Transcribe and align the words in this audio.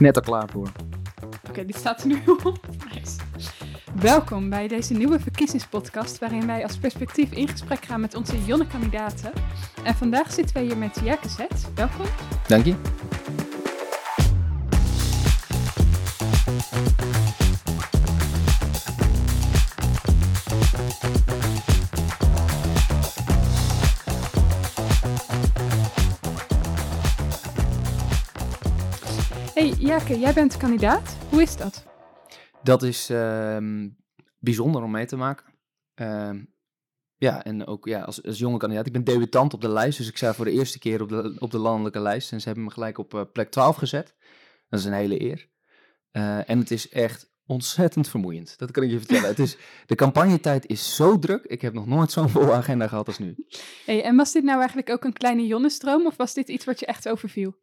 Net 0.00 0.16
al 0.16 0.22
klaar 0.22 0.48
voor. 0.52 0.68
Oké, 1.48 1.64
dit 1.64 1.76
staat 1.76 2.00
er 2.00 2.06
nu 2.06 2.22
op. 2.26 2.60
Nice. 2.94 3.16
Welkom 3.94 4.50
bij 4.50 4.68
deze 4.68 4.94
nieuwe 4.94 5.20
verkiezingspodcast 5.20 6.18
waarin 6.18 6.46
wij 6.46 6.62
als 6.62 6.78
perspectief 6.78 7.32
in 7.32 7.48
gesprek 7.48 7.84
gaan 7.84 8.00
met 8.00 8.14
onze 8.14 8.44
jonge 8.44 8.66
kandidaten. 8.66 9.32
En 9.84 9.94
vandaag 9.94 10.32
zitten 10.32 10.54
wij 10.54 10.64
hier 10.64 10.76
met 10.76 11.00
Jerke 11.04 11.28
Zet. 11.28 11.68
Welkom. 11.74 12.06
Dank 12.46 12.64
je. 12.64 12.74
Jij 30.08 30.32
bent 30.32 30.56
kandidaat. 30.56 31.16
Hoe 31.30 31.42
is 31.42 31.56
dat? 31.56 31.84
Dat 32.62 32.82
is 32.82 33.10
ehm, 33.10 33.88
bijzonder 34.38 34.82
om 34.82 34.90
mee 34.90 35.06
te 35.06 35.16
maken. 35.16 35.46
Ehm, 35.94 36.44
ja, 37.16 37.44
en 37.44 37.66
ook 37.66 37.86
ja, 37.86 38.00
als, 38.00 38.22
als 38.22 38.38
jonge 38.38 38.58
kandidaat. 38.58 38.86
Ik 38.86 38.92
ben 38.92 39.04
debutant 39.04 39.54
op 39.54 39.60
de 39.60 39.68
lijst, 39.68 39.98
dus 39.98 40.08
ik 40.08 40.16
sta 40.16 40.34
voor 40.34 40.44
de 40.44 40.50
eerste 40.50 40.78
keer 40.78 41.02
op 41.02 41.08
de, 41.08 41.36
op 41.38 41.50
de 41.50 41.58
landelijke 41.58 42.00
lijst. 42.00 42.32
En 42.32 42.40
ze 42.40 42.46
hebben 42.46 42.64
me 42.64 42.70
gelijk 42.70 42.98
op 42.98 43.14
eh, 43.14 43.20
plek 43.32 43.50
12 43.50 43.76
gezet. 43.76 44.14
Dat 44.68 44.80
is 44.80 44.86
een 44.86 44.92
hele 44.92 45.20
eer. 45.20 45.48
Eh, 46.10 46.50
en 46.50 46.58
het 46.58 46.70
is 46.70 46.88
echt 46.88 47.30
ontzettend 47.46 48.08
vermoeiend. 48.08 48.58
Dat 48.58 48.70
kan 48.70 48.82
ik 48.82 48.90
je 48.90 48.98
vertellen. 48.98 49.28
het 49.28 49.38
is, 49.38 49.56
de 49.86 49.94
campagnetijd 49.94 50.66
is 50.66 50.94
zo 50.94 51.18
druk. 51.18 51.44
Ik 51.44 51.60
heb 51.60 51.72
nog 51.72 51.86
nooit 51.86 52.10
zo'n 52.10 52.28
volle 52.28 52.52
agenda 52.52 52.88
gehad 52.88 53.06
als 53.06 53.18
nu. 53.18 53.34
Hey, 53.84 54.02
en 54.02 54.16
was 54.16 54.32
dit 54.32 54.44
nou 54.44 54.58
eigenlijk 54.58 54.90
ook 54.90 55.04
een 55.04 55.12
kleine 55.12 55.46
Jonnestroom 55.46 56.06
of 56.06 56.16
was 56.16 56.34
dit 56.34 56.48
iets 56.48 56.64
wat 56.64 56.80
je 56.80 56.86
echt 56.86 57.08
overviel? 57.08 57.54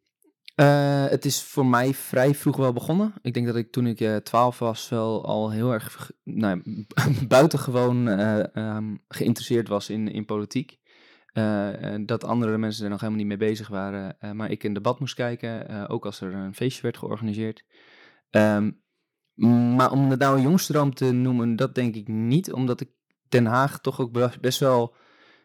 Eh, 0.54 1.06
het 1.06 1.24
is 1.24 1.42
voor 1.42 1.66
mij 1.66 1.94
vrij 1.94 2.34
vroeg 2.34 2.56
wel 2.56 2.72
begonnen. 2.72 3.14
Ik 3.22 3.34
denk 3.34 3.46
dat 3.46 3.56
ik 3.56 3.72
toen 3.72 3.86
ik 3.86 4.00
uh, 4.00 4.16
12 4.16 4.58
was 4.58 4.88
wel 4.88 5.24
al 5.24 5.50
heel 5.50 5.72
erg 5.72 6.10
nou, 6.24 6.62
buitengewoon 7.28 8.08
uh, 8.08 8.44
um, 8.54 9.02
geïnteresseerd 9.08 9.68
was 9.68 9.90
in, 9.90 10.08
in 10.08 10.24
politiek. 10.24 10.78
Uh, 11.32 11.68
dat 12.00 12.24
andere 12.24 12.58
mensen 12.58 12.84
er 12.84 12.90
nog 12.90 13.00
helemaal 13.00 13.20
niet 13.20 13.38
mee 13.38 13.48
bezig 13.48 13.68
waren. 13.68 14.16
maar 14.36 14.50
ik 14.50 14.64
in 14.64 14.74
debat 14.74 15.00
moest 15.00 15.14
kijken, 15.14 15.88
ook 15.88 16.06
als 16.06 16.20
er 16.20 16.34
een 16.34 16.54
feestje 16.54 16.82
werd 16.82 16.98
georganiseerd. 16.98 17.64
Um, 18.30 18.82
maar 19.76 19.90
om 19.90 20.10
het 20.10 20.18
nou 20.18 20.36
een 20.36 20.42
jongstroom 20.42 20.94
te 20.94 21.12
noemen, 21.12 21.56
dat 21.56 21.74
denk 21.74 21.94
ik 21.94 22.08
niet. 22.08 22.52
Omdat 22.52 22.80
ik 22.80 22.90
Den 23.28 23.46
Haag 23.46 23.80
toch 23.80 24.00
ook 24.00 24.40
best 24.40 24.60
wel 24.60 24.94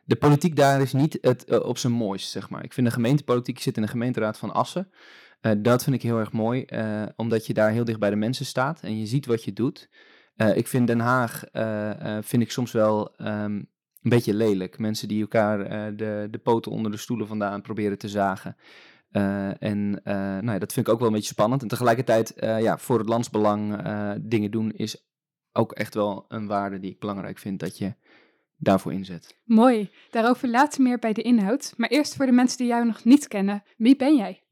de 0.10 0.16
politiek 0.16 0.56
daar 0.56 0.82
is 0.82 0.94
niet 0.94 1.18
het, 1.22 1.46
uh, 1.48 1.60
op 1.60 1.78
zijn 1.78 1.94
mooist, 1.94 2.30
zeg 2.30 2.50
maar. 2.50 2.64
Ik 2.64 2.74
vind 2.74 2.88
de 2.88 2.94
gemeentepolitiek 2.94 3.60
zit 3.60 3.76
in 3.76 3.82
de 3.82 3.88
gemeenteraad 3.88 4.38
van 4.38 4.54
Assen. 4.54 4.92
Uh, 5.42 5.52
dat 5.58 5.84
vind 5.84 5.96
ik 5.96 6.02
heel 6.02 6.18
erg 6.18 6.32
mooi, 6.32 6.66
uh, 6.68 7.04
omdat 7.16 7.46
je 7.46 7.54
daar 7.54 7.72
heel 7.72 7.84
dicht 7.84 8.00
bij 8.00 8.10
de 8.10 8.16
mensen 8.16 8.46
staat 8.46 8.82
en 8.82 9.00
je 9.00 9.06
ziet 9.06 9.26
wat 9.26 9.44
je 9.44 9.54
doet. 9.54 9.90
ik 10.54 10.68
vind 10.68 10.88
Den 10.88 11.00
Haag, 11.00 11.44
vind 12.22 12.42
ik 12.42 12.52
soms 12.52 12.72
wel 12.72 13.14
um, 13.18 13.28
een 14.02 14.10
beetje 14.10 14.34
lelijk. 14.34 14.80
Mensen 14.80 15.08
die 15.08 15.22
elkaar 15.22 15.58
de, 15.96 16.28
de 16.32 16.38
poten 16.38 16.72
onder 16.72 16.92
de 16.92 16.98
stoelen 16.98 17.28
vandaan 17.28 17.62
proberen 17.62 17.98
te 17.98 18.10
zagen. 18.10 18.56
en 19.60 20.02
nou 20.04 20.52
ja, 20.52 20.60
dat 20.60 20.74
vind 20.74 20.88
ik 20.88 20.94
ook 20.94 21.00
wel 21.00 21.08
een 21.08 21.14
beetje 21.14 21.34
spannend. 21.34 21.62
En 21.62 21.68
tegelijkertijd, 21.68 22.34
ja, 22.40 22.78
voor 22.78 23.00
het 23.00 23.10
landsbelang 23.10 23.82
dingen 24.22 24.52
doen 24.52 24.72
is 24.72 25.08
ook 25.54 25.72
echt 25.72 25.94
wel 25.94 26.26
een 26.28 26.48
waarde 26.48 26.80
die 26.80 26.92
ik 26.92 27.00
belangrijk 27.00 27.38
vind. 27.38 27.60
Dat 27.60 27.78
je 27.78 27.94
daarvoor 28.60 28.94
inzet. 28.94 29.36
Mooi. 29.44 29.90
Daarover 30.10 30.50
later 30.50 30.82
meer 30.82 31.00
bij 31.00 31.14
de 31.14 31.22
inhoud. 31.22 31.74
Maar 31.78 31.90
eerst 31.90 32.16
voor 32.16 32.26
de 32.26 32.32
mensen 32.32 32.58
die 32.58 32.68
jou 32.68 32.86
nog 32.86 33.04
niet 33.04 33.28
kennen. 33.28 33.64
Wie 33.78 33.96
ben 33.96 34.16
jij? 34.16 34.44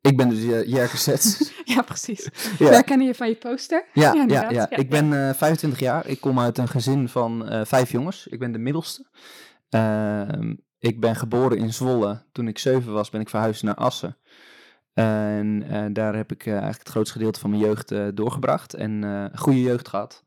Ik 0.00 0.16
ben 0.16 0.28
dus 0.28 0.38
uh, 0.38 0.66
Jerke 0.66 0.96
Sets. 0.96 1.52
ja, 1.74 1.82
precies. 1.82 2.28
ja. 2.58 2.70
Daar 2.70 2.84
kennen 2.84 3.06
je 3.06 3.14
van 3.14 3.28
je 3.28 3.36
poster. 3.36 3.84
Ja, 3.92 4.12
ja, 4.12 4.24
ja, 4.26 4.50
ja. 4.50 4.70
ik 4.70 4.90
ben 4.90 5.12
uh, 5.12 5.32
25 5.32 5.80
jaar. 5.80 6.06
Ik 6.06 6.20
kom 6.20 6.38
uit 6.40 6.58
een 6.58 6.68
gezin 6.68 7.08
van 7.08 7.52
uh, 7.52 7.64
vijf 7.64 7.90
jongens. 7.90 8.26
Ik 8.26 8.38
ben 8.38 8.52
de 8.52 8.58
middelste. 8.58 9.06
Ehm, 9.68 10.54
ik 10.78 11.00
ben 11.00 11.16
geboren 11.16 11.58
in 11.58 11.72
Zwolle. 11.72 12.22
Toen 12.32 12.48
ik 12.48 12.58
zeven 12.58 12.92
was, 12.92 13.10
ben 13.10 13.20
ik 13.20 13.28
verhuisd 13.28 13.62
naar 13.62 13.74
Assen. 13.74 14.16
En 14.94 15.64
uh, 15.70 15.84
daar 15.92 16.16
heb 16.16 16.32
ik 16.32 16.46
eigenlijk 16.46 16.78
het 16.78 16.88
grootste 16.88 17.12
gedeelte 17.12 17.40
van 17.40 17.50
mijn 17.50 17.62
jeugd 17.62 17.92
doorgebracht. 18.14 18.74
En 18.74 19.02
een 19.02 19.38
goede 19.38 19.62
jeugd 19.62 19.88
gehad. 19.88 20.24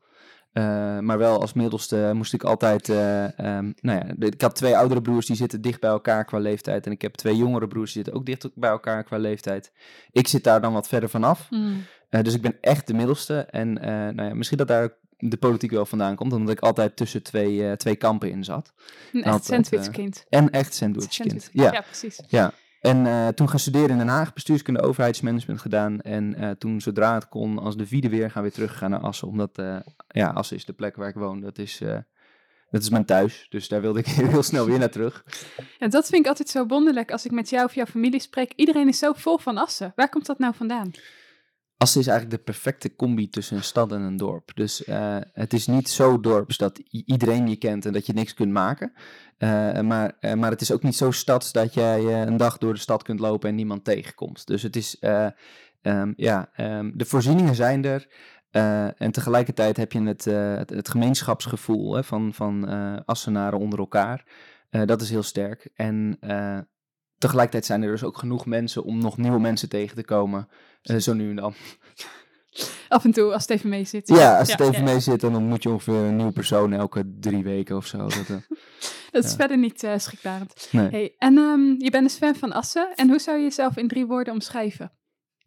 Uh, 0.52 0.98
maar 0.98 1.18
wel 1.18 1.40
als 1.40 1.52
middelste 1.52 2.10
moest 2.14 2.32
ik 2.32 2.42
altijd. 2.42 2.88
Uh, 2.88 3.22
um, 3.24 3.74
nou 3.80 3.98
ja, 3.98 4.26
ik 4.26 4.40
had 4.40 4.54
twee 4.54 4.76
oudere 4.76 5.02
broers 5.02 5.26
die 5.26 5.36
zitten 5.36 5.60
dicht 5.60 5.80
bij 5.80 5.90
elkaar 5.90 6.24
qua 6.24 6.38
leeftijd. 6.38 6.86
En 6.86 6.92
ik 6.92 7.02
heb 7.02 7.14
twee 7.14 7.36
jongere 7.36 7.66
broers 7.66 7.92
die 7.92 8.02
zitten 8.02 8.20
ook 8.20 8.26
dicht 8.26 8.50
bij 8.54 8.70
elkaar 8.70 9.04
qua 9.04 9.16
leeftijd. 9.16 9.72
Ik 10.10 10.28
zit 10.28 10.44
daar 10.44 10.60
dan 10.60 10.72
wat 10.72 10.88
verder 10.88 11.08
vanaf. 11.08 11.50
Mm. 11.50 11.84
Uh, 12.10 12.22
dus 12.22 12.34
ik 12.34 12.42
ben 12.42 12.56
echt 12.60 12.86
de 12.86 12.94
middelste. 12.94 13.38
En 13.38 13.72
nou 14.14 14.22
ja, 14.22 14.34
misschien 14.34 14.58
dat 14.58 14.68
daar 14.68 14.92
de 15.18 15.36
politiek 15.36 15.70
wel 15.70 15.86
vandaan 15.86 16.16
komt, 16.16 16.32
omdat 16.32 16.54
ik 16.54 16.60
altijd 16.60 16.96
tussen 16.96 17.22
twee, 17.22 17.76
twee 17.76 17.96
kampen 17.96 18.30
in 18.30 18.44
zat. 18.44 18.72
Een 19.12 19.22
echt 19.22 19.44
sandwichkind. 19.44 20.26
en 20.28 20.50
echt 20.50 20.74
sandwichkind. 20.74 21.50
Ja. 21.52 21.72
ja, 21.72 21.80
precies. 21.80 22.20
Ja. 22.28 22.52
En 22.82 23.06
uh, 23.06 23.28
toen 23.28 23.48
gaan 23.48 23.58
studeren 23.58 23.90
in 23.90 23.98
Den 23.98 24.08
Haag, 24.08 24.32
bestuurskunde 24.32 24.82
overheidsmanagement 24.82 25.60
gedaan. 25.60 26.00
En 26.00 26.34
uh, 26.40 26.50
toen 26.50 26.80
zodra 26.80 27.14
het 27.14 27.28
kon, 27.28 27.58
als 27.58 27.76
de 27.76 27.86
vierde 27.86 28.08
weer, 28.08 28.30
gaan 28.30 28.42
we 28.42 28.48
weer 28.48 28.52
terug 28.52 28.78
gaan 28.78 28.90
naar 28.90 29.00
Assen. 29.00 29.28
Omdat, 29.28 29.58
uh, 29.58 29.76
ja, 30.08 30.30
Assen 30.30 30.56
is 30.56 30.64
de 30.64 30.72
plek 30.72 30.96
waar 30.96 31.08
ik 31.08 31.14
woon. 31.14 31.40
Dat 31.40 31.58
is, 31.58 31.80
dat 32.70 32.82
is 32.82 32.88
mijn 32.88 33.04
thuis. 33.04 33.46
Dus 33.48 33.68
daar 33.68 33.80
wilde 33.80 33.98
ik 33.98 34.06
heel 34.30 34.42
snel 34.42 34.66
weer 34.66 34.78
naar 34.78 34.90
terug. 34.90 35.24
En 35.78 35.90
dat 35.90 36.08
vind 36.08 36.22
ik 36.22 36.28
altijd 36.28 36.48
zo 36.48 36.66
wonderlijk 36.66 37.10
als 37.10 37.24
ik 37.24 37.30
met 37.30 37.50
jou 37.50 37.64
of 37.64 37.74
jouw 37.74 37.86
familie 37.86 38.20
spreek. 38.20 38.52
Iedereen 38.56 38.88
is 38.88 38.98
zo 38.98 39.12
vol 39.12 39.38
van 39.38 39.58
Assen. 39.58 39.92
Waar 39.96 40.08
komt 40.08 40.26
dat 40.26 40.38
nou 40.38 40.54
vandaan? 40.54 40.90
Assen 41.82 42.00
is 42.00 42.06
eigenlijk 42.06 42.38
de 42.38 42.44
perfecte 42.52 42.96
combi 42.96 43.28
tussen 43.28 43.56
een 43.56 43.62
stad 43.62 43.92
en 43.92 44.00
een 44.00 44.16
dorp. 44.16 44.50
Dus 44.54 44.86
uh, 44.86 45.16
het 45.32 45.52
is 45.52 45.66
niet 45.66 45.88
zo 45.88 46.20
dorps 46.20 46.56
dat 46.56 46.78
iedereen 46.90 47.48
je 47.48 47.56
kent 47.56 47.86
en 47.86 47.92
dat 47.92 48.06
je 48.06 48.12
niks 48.12 48.34
kunt 48.34 48.52
maken. 48.52 48.92
Uh, 49.38 49.80
maar, 49.80 50.16
uh, 50.20 50.32
maar 50.32 50.50
het 50.50 50.60
is 50.60 50.72
ook 50.72 50.82
niet 50.82 50.96
zo 50.96 51.10
stads 51.10 51.52
dat 51.52 51.74
jij 51.74 52.26
een 52.26 52.36
dag 52.36 52.58
door 52.58 52.74
de 52.74 52.80
stad 52.80 53.02
kunt 53.02 53.20
lopen 53.20 53.48
en 53.48 53.54
niemand 53.54 53.84
tegenkomt. 53.84 54.46
Dus 54.46 54.62
het 54.62 54.76
is, 54.76 55.02
um, 55.82 56.12
ja, 56.16 56.50
um, 56.56 56.92
de 56.94 57.04
voorzieningen 57.04 57.54
zijn 57.54 57.84
er. 57.84 58.08
en 58.96 59.10
tegelijkertijd 59.10 59.76
heb 59.76 59.92
je 59.92 60.02
het, 60.02 60.24
het, 60.24 60.70
het, 60.70 60.88
gemeenschapsgevoel 60.88 61.94
hè, 61.94 62.04
van, 62.04 62.34
van 62.34 62.68
Assenaren 63.04 63.58
onder 63.58 63.78
elkaar. 63.78 64.24
dat 64.70 65.00
is 65.00 65.10
heel 65.10 65.22
sterk. 65.22 65.70
En 65.74 66.18
tegelijkertijd 67.22 67.64
zijn 67.64 67.82
er 67.82 67.90
dus 67.90 68.04
ook 68.04 68.18
genoeg 68.18 68.46
mensen 68.46 68.84
om 68.84 68.98
nog 68.98 69.16
nieuwe 69.16 69.40
mensen 69.40 69.68
tegen 69.68 69.96
te 69.96 70.04
komen. 70.04 70.48
Uh, 70.82 70.96
zo 70.96 71.12
nu 71.12 71.30
en 71.30 71.36
dan. 71.36 71.54
Af 72.88 73.04
en 73.04 73.12
toe, 73.12 73.32
als 73.32 73.42
het 73.42 73.50
even 73.50 73.68
mee 73.68 73.84
zit. 73.84 74.08
Ja, 74.08 74.38
als 74.38 74.50
het 74.50 74.58
ja, 74.58 74.64
even 74.64 74.78
ja. 74.78 74.84
mee 74.84 75.00
zit, 75.00 75.20
dan 75.20 75.44
moet 75.44 75.62
je 75.62 75.70
ongeveer 75.70 75.94
een 75.94 76.16
nieuwe 76.16 76.32
persoon 76.32 76.72
elke 76.72 77.12
drie 77.20 77.42
weken 77.42 77.76
of 77.76 77.86
zo. 77.86 77.98
Dat, 77.98 78.12
uh, 78.12 78.28
dat 79.12 79.24
is 79.24 79.30
ja. 79.30 79.36
verder 79.36 79.58
niet 79.58 79.82
uh, 79.82 79.92
schrikbarend. 79.96 80.68
Nee. 80.70 80.88
Hey, 80.90 81.14
en 81.18 81.38
um, 81.38 81.74
je 81.78 81.90
bent 81.90 82.04
dus 82.04 82.16
fan 82.16 82.34
van 82.34 82.52
Assen. 82.52 82.92
En 82.94 83.08
hoe 83.08 83.18
zou 83.18 83.36
je 83.36 83.42
jezelf 83.42 83.76
in 83.76 83.88
drie 83.88 84.06
woorden 84.06 84.32
omschrijven? 84.32 84.92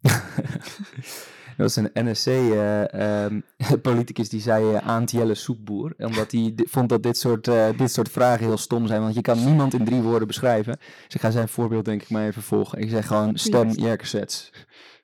Er 1.58 1.64
was 1.64 1.76
een 1.76 1.90
NSC-politicus 1.94 4.28
uh, 4.28 4.30
um, 4.30 4.30
die 4.30 4.42
zei 4.42 4.72
uh, 4.72 4.88
Aant 4.88 5.12
Jelle 5.12 5.36
Soepboer. 5.36 5.94
Omdat 5.98 6.32
hij 6.32 6.54
vond 6.56 6.90
dat 6.90 7.04
dit 7.04 7.18
soort, 7.18 7.48
uh, 7.48 7.70
dit 7.78 7.92
soort 7.92 8.10
vragen 8.10 8.46
heel 8.46 8.58
stom 8.58 8.88
zijn. 8.88 9.02
Want 9.02 9.16
je 9.16 9.22
kan 9.22 9.46
niemand 9.46 9.74
in 9.74 9.86
drie 9.86 10.02
woorden 10.02 10.28
beschrijven. 10.28 10.78
Dus 11.06 11.16
ik 11.16 11.22
ga 11.22 11.32
zijn 11.32 11.48
voorbeeld 11.48 11.86
denk 11.86 12.02
ik 12.02 12.10
maar 12.10 12.26
even 12.26 12.42
volgen. 12.42 12.80
Ik 12.80 12.90
zeg 12.90 13.08
gewoon 13.08 13.38
stem 13.38 13.72
Sets. 14.02 14.50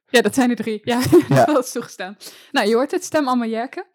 Ja, 0.07 0.22
dat 0.22 0.34
zijn 0.34 0.50
er 0.50 0.56
drie. 0.56 0.79
Ja, 0.84 1.01
ja. 1.28 1.45
dat 1.56 1.66
is 1.66 1.72
toegestaan. 1.72 2.17
Nou, 2.51 2.68
je 2.68 2.75
hoort 2.75 2.91
het, 2.91 3.03
stem 3.03 3.28
allemaal 3.28 3.47
Jerke. 3.47 3.85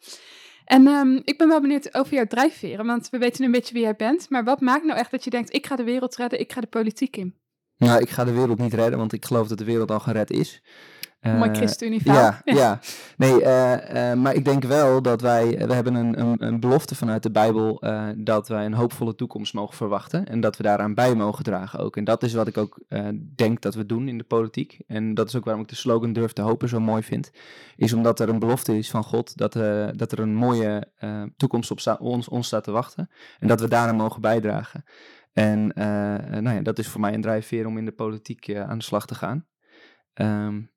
En 0.64 0.86
um, 0.86 1.20
ik 1.24 1.38
ben 1.38 1.48
wel 1.48 1.60
benieuwd 1.60 1.94
over 1.94 2.14
jouw 2.14 2.26
drijfveren. 2.26 2.86
Want 2.86 3.10
we 3.10 3.18
weten 3.18 3.44
een 3.44 3.50
beetje 3.50 3.74
wie 3.74 3.82
jij 3.82 3.96
bent. 3.96 4.30
Maar 4.30 4.44
wat 4.44 4.60
maakt 4.60 4.84
nou 4.84 4.98
echt 4.98 5.10
dat 5.10 5.24
je 5.24 5.30
denkt, 5.30 5.54
ik 5.54 5.66
ga 5.66 5.76
de 5.76 5.84
wereld 5.84 6.16
redden, 6.16 6.40
ik 6.40 6.52
ga 6.52 6.60
de 6.60 6.66
politiek 6.66 7.16
in? 7.16 7.34
Nou, 7.76 8.00
ik 8.00 8.10
ga 8.10 8.24
de 8.24 8.32
wereld 8.32 8.58
niet 8.58 8.74
redden, 8.74 8.98
want 8.98 9.12
ik 9.12 9.24
geloof 9.24 9.48
dat 9.48 9.58
de 9.58 9.64
wereld 9.64 9.90
al 9.90 10.00
gered 10.00 10.30
is. 10.30 10.62
Uh, 11.20 11.38
Mooi 11.38 11.54
ChristenUnie 11.54 12.00
ja, 12.04 12.40
ja, 12.44 12.80
Nee, 13.16 13.42
uh, 13.42 13.72
uh, 13.72 14.12
maar 14.12 14.34
ik 14.34 14.44
denk 14.44 14.64
wel 14.64 15.02
dat 15.02 15.20
wij, 15.20 15.66
we 15.66 15.74
hebben 15.74 15.94
een, 15.94 16.20
een, 16.20 16.46
een 16.46 16.60
belofte 16.60 16.94
vanuit 16.94 17.22
de 17.22 17.30
Bijbel 17.30 17.82
dat 18.16 18.48
wij 18.48 18.64
een 18.64 18.74
hoopvolle 18.74 19.14
toekomst 19.14 19.54
mogen 19.54 19.76
verwachten 19.76 20.26
en 20.26 20.40
dat 20.40 20.56
we 20.56 20.62
daaraan 20.62 20.94
bij 20.94 21.14
mogen 21.14 21.44
dragen 21.44 21.78
ook. 21.78 21.96
En 21.96 22.04
dat 22.04 22.22
is 22.22 22.34
wat 22.34 22.46
ik 22.46 22.56
ook 22.56 22.80
denk 23.36 23.60
dat 23.60 23.74
we 23.74 23.86
doen 23.86 24.08
in 24.08 24.18
de 24.18 24.24
politiek. 24.24 24.78
En 24.86 25.14
dat 25.14 25.28
is 25.28 25.36
ook 25.36 25.44
waarom 25.44 25.62
ik 25.62 25.68
de 25.68 25.74
slogan 25.74 26.12
durf 26.12 26.32
te 26.32 26.42
hopen 26.42 26.68
zo 26.68 26.80
mooi 26.80 27.02
vind. 27.02 27.30
Is 27.76 27.92
omdat 27.92 28.20
er 28.20 28.28
een 28.28 28.38
belofte 28.38 28.78
is 28.78 28.90
van 28.90 29.04
God 29.04 29.36
dat, 29.36 29.52
dat 29.98 30.12
er 30.12 30.18
een 30.18 30.34
mooie 30.34 30.92
toekomst 31.36 31.70
op 31.70 32.00
ons, 32.00 32.28
ons 32.28 32.46
staat 32.46 32.64
te 32.64 32.70
wachten 32.70 33.10
en 33.38 33.48
dat 33.48 33.60
we 33.60 33.68
daaraan 33.68 33.96
mogen 33.96 34.20
bijdragen. 34.20 34.84
En 35.32 35.72
nou 36.42 36.50
ja, 36.50 36.60
dat 36.60 36.78
is 36.78 36.88
voor 36.88 37.00
mij 37.00 37.14
een 37.14 37.20
drijfveer 37.20 37.66
om 37.66 37.78
in 37.78 37.84
de 37.84 37.92
politiek 37.92 38.54
aan 38.54 38.78
de 38.78 38.84
slag 38.84 39.06
te 39.06 39.14
gaan. 39.14 39.46
Um, 40.14 40.74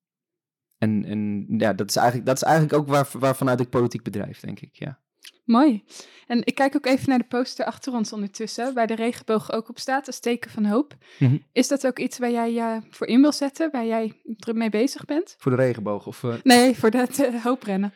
en, 0.80 1.06
en 1.06 1.46
ja, 1.58 1.74
dat 1.74 1.90
is 1.90 1.96
eigenlijk, 1.96 2.28
dat 2.28 2.36
is 2.36 2.44
eigenlijk 2.44 2.74
ook 2.74 2.88
waar, 2.88 3.08
waarvanuit 3.20 3.60
ik 3.60 3.70
politiek 3.70 4.04
bedrijf, 4.04 4.40
denk 4.40 4.60
ik, 4.60 4.70
ja. 4.72 5.00
Mooi. 5.46 5.84
En 6.28 6.46
ik 6.46 6.56
kijk 6.56 6.76
ook 6.76 6.86
even 6.86 7.10
naar 7.10 7.18
de 7.18 7.26
poster 7.28 7.66
achter 7.66 7.94
ons 7.94 8.14
ondertussen, 8.14 8.74
waar 8.74 8.88
de 8.88 8.96
regenboog 8.96 9.52
ook 9.52 9.70
op 9.70 9.80
staat, 9.80 10.08
als 10.08 10.20
teken 10.20 10.52
van 10.52 10.66
hoop. 10.66 10.96
Mhm. 11.20 11.38
Is 11.52 11.68
dat 11.68 11.88
ook 11.88 12.00
iets 12.00 12.18
waar 12.18 12.31
jij 12.31 12.54
je 12.54 12.80
voor 12.90 13.08
in 13.08 13.22
wil 13.22 13.31
zetten, 13.31 13.70
waar 13.72 13.86
jij 13.86 14.22
druk 14.24 14.56
mee 14.56 14.70
bezig 14.70 15.06
bent? 15.06 15.36
Voor 15.38 15.52
de 15.52 15.58
regenboog? 15.58 16.08
Of, 16.08 16.24
eh, 16.24 16.34
Nee, 16.44 16.76
voor 16.78 16.92
dat 16.92 17.20
eh, 17.20 17.44
hooprennen. 17.44 17.94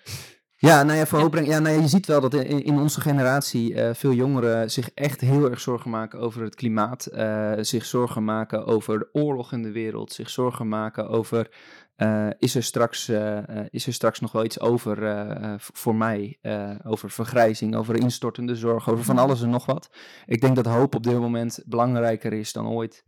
Ja, 0.58 0.84
nou 0.84 0.98
ja, 0.98 1.06
voor 1.06 1.18
Ja. 1.18 1.24
hoop 1.24 1.36
ja, 1.36 1.60
nou 1.60 1.76
ja, 1.76 1.82
je 1.82 1.88
ziet 1.88 2.06
wel 2.06 2.22
dat 2.22 2.34
in, 2.34 2.64
in 2.64 2.78
onze 2.78 3.02
generatie 3.02 3.74
eh, 3.76 3.94
veel 3.94 4.14
jongeren 4.14 4.72
zich 4.72 4.90
echt 4.94 5.22
heel 5.22 5.50
erg 5.50 5.60
zorgen 5.60 5.90
maken 5.90 6.20
over 6.20 6.42
het 6.44 6.56
klimaat. 6.56 7.06
eh, 7.06 7.52
zich 7.60 7.86
zorgen 7.86 8.24
maken 8.24 8.66
over 8.66 9.00
de 9.00 9.10
oorlog 9.12 9.52
in 9.52 9.64
de 9.64 9.72
wereld. 9.72 10.14
Zich 10.14 10.30
zorgen 10.30 10.68
maken 10.68 11.10
over, 11.10 11.50
eh, 11.96 12.30
is, 12.38 12.56
er 12.56 12.64
straks, 12.64 13.08
eh, 13.08 13.38
eh, 13.38 13.66
is 13.70 13.88
er 13.88 13.94
straks 13.94 14.20
nog 14.20 14.32
wel 14.32 14.46
iets 14.46 14.60
over 14.60 15.60
voor 15.60 15.96
mij? 15.96 16.38
over 16.84 17.10
vergrijzing, 17.10 17.76
over 17.76 17.96
instortende 17.96 18.56
zorg, 18.56 18.90
over 18.90 19.04
van 19.04 19.18
alles 19.18 19.42
en 19.42 19.50
nog 19.50 19.66
wat. 19.66 19.90
Ik 20.26 20.42
denk 20.42 20.56
dat 20.56 20.66
hoop 20.66 20.96
op 20.96 21.04
dit 21.04 21.20
moment 21.20 21.64
belangrijker 21.66 22.34
is 22.34 22.54
dan 22.54 22.68
ooit. 22.68 23.04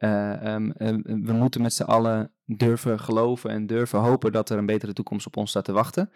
Eh, 0.00 0.54
ehm, 0.54 0.70
eh, 0.70 0.94
we 1.04 1.32
moeten 1.32 1.62
met 1.62 1.72
z'n 1.72 1.82
allen 1.82 2.32
durven 2.44 3.00
geloven 3.00 3.50
en 3.50 3.66
durven 3.66 3.98
hopen 3.98 4.32
dat 4.32 4.50
er 4.50 4.58
een 4.58 4.66
betere 4.66 4.92
toekomst 4.92 5.26
op 5.26 5.36
ons 5.36 5.50
staat 5.50 5.64
te 5.64 5.72
wachten. 5.72 6.10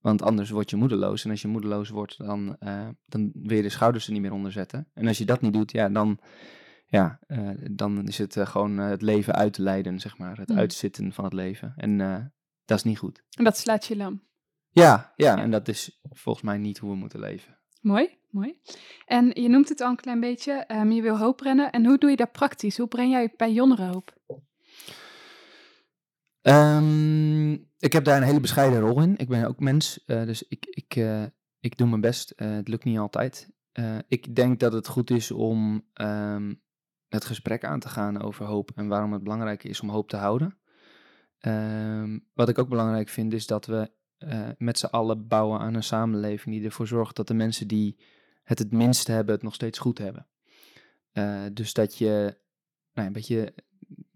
Want 0.00 0.22
anders 0.22 0.50
word 0.50 0.70
je 0.70 0.76
moedeloos. 0.76 1.24
En 1.24 1.30
als 1.30 1.42
je 1.42 1.48
moedeloos 1.48 1.88
wordt, 1.88 2.18
dan, 2.18 2.56
dan 3.06 3.30
wil 3.34 3.56
je 3.56 3.62
de 3.62 3.68
schouders 3.68 4.06
er 4.06 4.12
niet 4.12 4.22
meer 4.22 4.32
onder 4.32 4.52
zetten. 4.52 4.88
En 4.94 5.06
als 5.06 5.18
je 5.18 5.24
dat 5.24 5.40
niet 5.40 5.52
doet, 5.52 5.72
ja, 5.72 5.88
dan, 5.88 6.18
ja, 6.86 7.18
eh, 7.26 7.50
dan 7.70 8.08
is 8.08 8.18
het 8.18 8.36
eh, 8.36 8.46
gewoon 8.46 8.78
eh, 8.78 8.88
het 8.88 9.02
leven 9.02 9.34
uit 9.34 9.52
te 9.52 9.62
leiden, 9.62 10.00
zeg 10.00 10.18
maar. 10.18 10.38
Het 10.38 10.48
Mm. 10.48 10.58
uitzitten 10.58 11.12
van 11.12 11.24
het 11.24 11.32
leven. 11.32 11.72
En 11.76 11.98
dat 12.64 12.78
is 12.78 12.84
niet 12.84 12.98
goed. 12.98 13.22
En 13.38 13.44
dat 13.44 13.56
slaat 13.56 13.86
je 13.86 13.96
lam. 13.96 14.24
Ja, 14.70 15.12
ja, 15.16 15.38
en 15.38 15.50
dat 15.50 15.68
is 15.68 16.00
volgens 16.02 16.44
mij 16.44 16.58
niet 16.58 16.78
hoe 16.78 16.90
we 16.90 16.96
moeten 16.96 17.20
leven. 17.20 17.58
Mooi, 17.80 18.18
mooi. 18.30 18.60
En 19.06 19.30
je 19.42 19.48
noemt 19.48 19.68
het 19.68 19.80
al 19.80 19.90
een 19.90 19.96
klein 19.96 20.20
beetje, 20.20 20.52
ehm, 20.52 20.90
je 20.90 21.02
wil 21.02 21.18
hoop 21.18 21.40
rennen. 21.40 21.70
En 21.70 21.86
hoe 21.86 21.98
doe 21.98 22.10
je 22.10 22.16
dat 22.16 22.32
praktisch? 22.32 22.76
Hoe 22.76 22.88
breng 22.88 23.10
jij 23.10 23.34
bij 23.36 23.52
jongeren 23.52 23.88
hoop? 23.88 24.14
Ehm, 26.42 27.52
ik 27.78 27.92
heb 27.92 28.04
daar 28.04 28.16
een 28.16 28.28
hele 28.28 28.40
bescheiden 28.40 28.80
rol 28.80 29.02
in. 29.02 29.16
Ik 29.16 29.28
ben 29.28 29.46
ook 29.48 29.60
mens, 29.60 30.04
dus 30.06 30.48
ik, 30.48 30.66
ik, 30.66 30.94
ik 31.60 31.78
doe 31.78 31.88
mijn 31.88 32.00
best. 32.00 32.32
Het 32.36 32.68
lukt 32.68 32.84
niet 32.84 32.98
altijd. 32.98 33.50
Ik 34.08 34.34
denk 34.34 34.60
dat 34.60 34.72
het 34.72 34.86
goed 34.88 35.10
is 35.10 35.30
om 35.30 35.86
ehm, 35.92 36.54
het 37.08 37.24
gesprek 37.24 37.64
aan 37.64 37.80
te 37.80 37.88
gaan 37.88 38.22
over 38.22 38.46
hoop 38.46 38.70
en 38.74 38.88
waarom 38.88 39.12
het 39.12 39.22
belangrijk 39.22 39.64
is 39.64 39.80
om 39.80 39.88
hoop 39.88 40.08
te 40.08 40.16
houden. 40.16 40.58
Ehm, 41.38 42.18
wat 42.34 42.48
ik 42.48 42.58
ook 42.58 42.68
belangrijk 42.68 43.08
vind 43.08 43.32
is 43.32 43.46
dat 43.46 43.66
we 43.66 43.90
eh, 44.16 44.48
met 44.58 44.78
z'n 44.78 44.86
allen 44.86 45.28
bouwen 45.28 45.60
aan 45.60 45.74
een 45.74 45.82
samenleving 45.82 46.54
die 46.54 46.64
ervoor 46.64 46.86
zorgt 46.86 47.16
dat 47.16 47.28
de 47.28 47.34
mensen 47.34 47.68
die 47.68 47.98
het 48.42 48.58
het 48.58 48.72
minst 48.72 49.06
hebben 49.06 49.34
het 49.34 49.42
nog 49.42 49.54
steeds 49.54 49.78
goed 49.78 49.98
hebben. 49.98 50.26
Eh, 51.12 51.44
dus 51.52 51.72
dat 51.72 51.96
je 51.96 52.38
nou, 52.94 53.06
een 53.06 53.12
beetje 53.12 53.54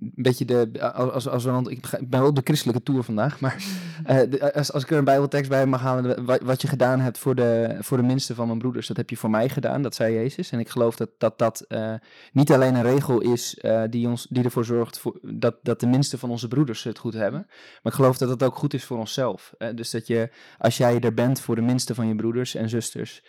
een 0.00 0.12
beetje 0.14 0.44
de, 0.44 0.92
als, 0.92 1.28
als, 1.28 1.44
we, 1.44 1.62
ik 1.68 2.08
ben 2.08 2.20
wel 2.20 2.28
op 2.28 2.34
de 2.34 2.40
christelijke 2.44 2.82
tour 2.82 3.02
vandaag, 3.02 3.40
maar 3.40 3.56
eh, 4.04 4.20
de- 4.30 4.54
als, 4.54 4.72
als 4.72 4.82
ik 4.82 4.90
er 4.90 4.98
een 4.98 5.04
bijbeltekst 5.04 5.50
bij 5.50 5.66
mag 5.66 5.80
halen, 5.80 6.24
wat, 6.24 6.40
wat 6.40 6.62
je 6.62 6.68
gedaan 6.68 7.00
hebt 7.00 7.18
voor 7.18 7.34
de, 7.34 7.76
voor 7.80 7.96
de 7.96 8.02
minste 8.02 8.34
van 8.34 8.46
mijn 8.46 8.58
broeders, 8.58 8.86
dat 8.86 8.96
heb 8.96 9.10
je 9.10 9.16
voor 9.16 9.30
mij 9.30 9.48
gedaan, 9.48 9.82
dat 9.82 9.94
zei 9.94 10.14
Jezus. 10.14 10.50
En 10.50 10.58
ik 10.58 10.68
geloof 10.68 10.96
dat 10.96 11.10
dat, 11.18 11.38
dat 11.38 11.60
eh, 11.60 11.94
niet 12.32 12.52
alleen 12.52 12.74
een 12.74 12.82
regel 12.82 13.20
is 13.20 13.58
eh, 13.58 13.82
die, 13.90 14.08
ons, 14.08 14.26
die 14.30 14.44
ervoor 14.44 14.64
zorgt 14.64 14.98
voor, 14.98 15.18
dat, 15.22 15.56
dat 15.62 15.80
de 15.80 15.86
minste 15.86 16.18
van 16.18 16.30
onze 16.30 16.48
broeders 16.48 16.82
het 16.82 16.98
goed 16.98 17.14
hebben, 17.14 17.44
maar 17.48 17.92
ik 17.92 17.98
geloof 17.98 18.18
dat 18.18 18.28
het 18.28 18.42
ook 18.42 18.56
goed 18.56 18.74
is 18.74 18.84
voor 18.84 18.98
onszelf. 18.98 19.54
Dus 19.74 19.90
dat 19.90 20.06
je, 20.06 20.30
als 20.58 20.76
jij 20.76 21.00
er 21.00 21.14
bent 21.14 21.40
voor 21.40 21.54
de 21.54 21.60
minste 21.62 21.94
van 21.94 22.06
je 22.06 22.14
broeders 22.14 22.54
en 22.54 22.68
zusters, 22.68 23.24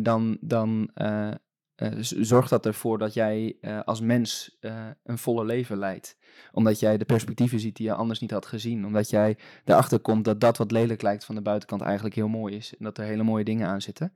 dan, 0.00 0.38
dan 0.40 0.90
eh, 1.76 1.92
eh, 1.92 1.98
z- 2.00 2.12
zorgt 2.12 2.50
dat 2.50 2.66
ervoor 2.66 2.98
dat 2.98 3.14
jij 3.14 3.56
eh, 3.60 3.80
als 3.84 4.00
mens 4.00 4.56
eh, 4.60 4.86
een 5.04 5.18
volle 5.18 5.44
leven 5.44 5.78
leidt. 5.78 6.16
Omdat 6.52 6.80
jij 6.80 6.98
de 6.98 7.04
perspectieven 7.04 7.60
ziet 7.60 7.76
die 7.76 7.86
je 7.86 7.94
anders 7.94 8.20
niet 8.20 8.30
had 8.30 8.46
gezien. 8.46 8.86
Omdat 8.86 9.10
jij 9.10 9.38
erachter 9.64 9.98
komt 10.00 10.24
dat 10.24 10.40
dat 10.40 10.56
wat 10.56 10.70
lelijk 10.70 11.02
lijkt 11.02 11.24
van 11.24 11.34
de 11.34 11.42
buitenkant 11.42 11.82
eigenlijk 11.82 12.14
heel 12.14 12.28
mooi 12.28 12.56
is. 12.56 12.74
En 12.78 12.84
dat 12.84 12.98
er 12.98 13.04
hele 13.04 13.22
mooie 13.22 13.44
dingen 13.44 13.68
aan 13.68 13.80
zitten. 13.82 14.14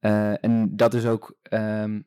En 0.00 0.76
dat 0.76 0.94
is 0.94 1.06
ook, 1.06 1.36
ehm, 1.42 2.00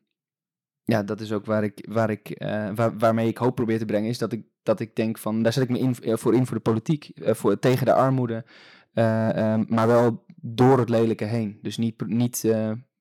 ja, 0.82 1.02
dat 1.02 1.20
is 1.20 1.32
ook 1.32 1.44
waar 1.46 1.64
ik, 1.64 1.86
waar 1.90 2.10
ik, 2.10 2.34
waar, 2.74 2.98
waarmee 2.98 3.28
ik 3.28 3.38
hoop 3.38 3.54
probeer 3.54 3.78
te 3.78 3.84
brengen. 3.84 4.08
Is 4.08 4.18
dat 4.18 4.32
ik, 4.32 4.44
dat 4.62 4.80
ik 4.80 4.96
denk 4.96 5.18
van, 5.18 5.42
daar 5.42 5.52
zet 5.52 5.62
ik 5.62 5.68
me 5.70 5.78
in, 5.78 5.94
voor 6.18 6.34
in 6.34 6.46
voor 6.46 6.56
de 6.56 6.62
politiek. 6.62 7.10
voor, 7.14 7.58
tegen 7.58 7.86
de 7.86 7.92
armoede. 7.92 8.44
eh, 8.92 9.36
ehm, 9.36 9.64
maar 9.68 9.86
wel 9.86 10.24
door 10.36 10.78
het 10.78 10.88
lelijke 10.88 11.24
heen. 11.24 11.58
Dus 11.62 11.76
niet, 11.76 12.06
niet 12.06 12.44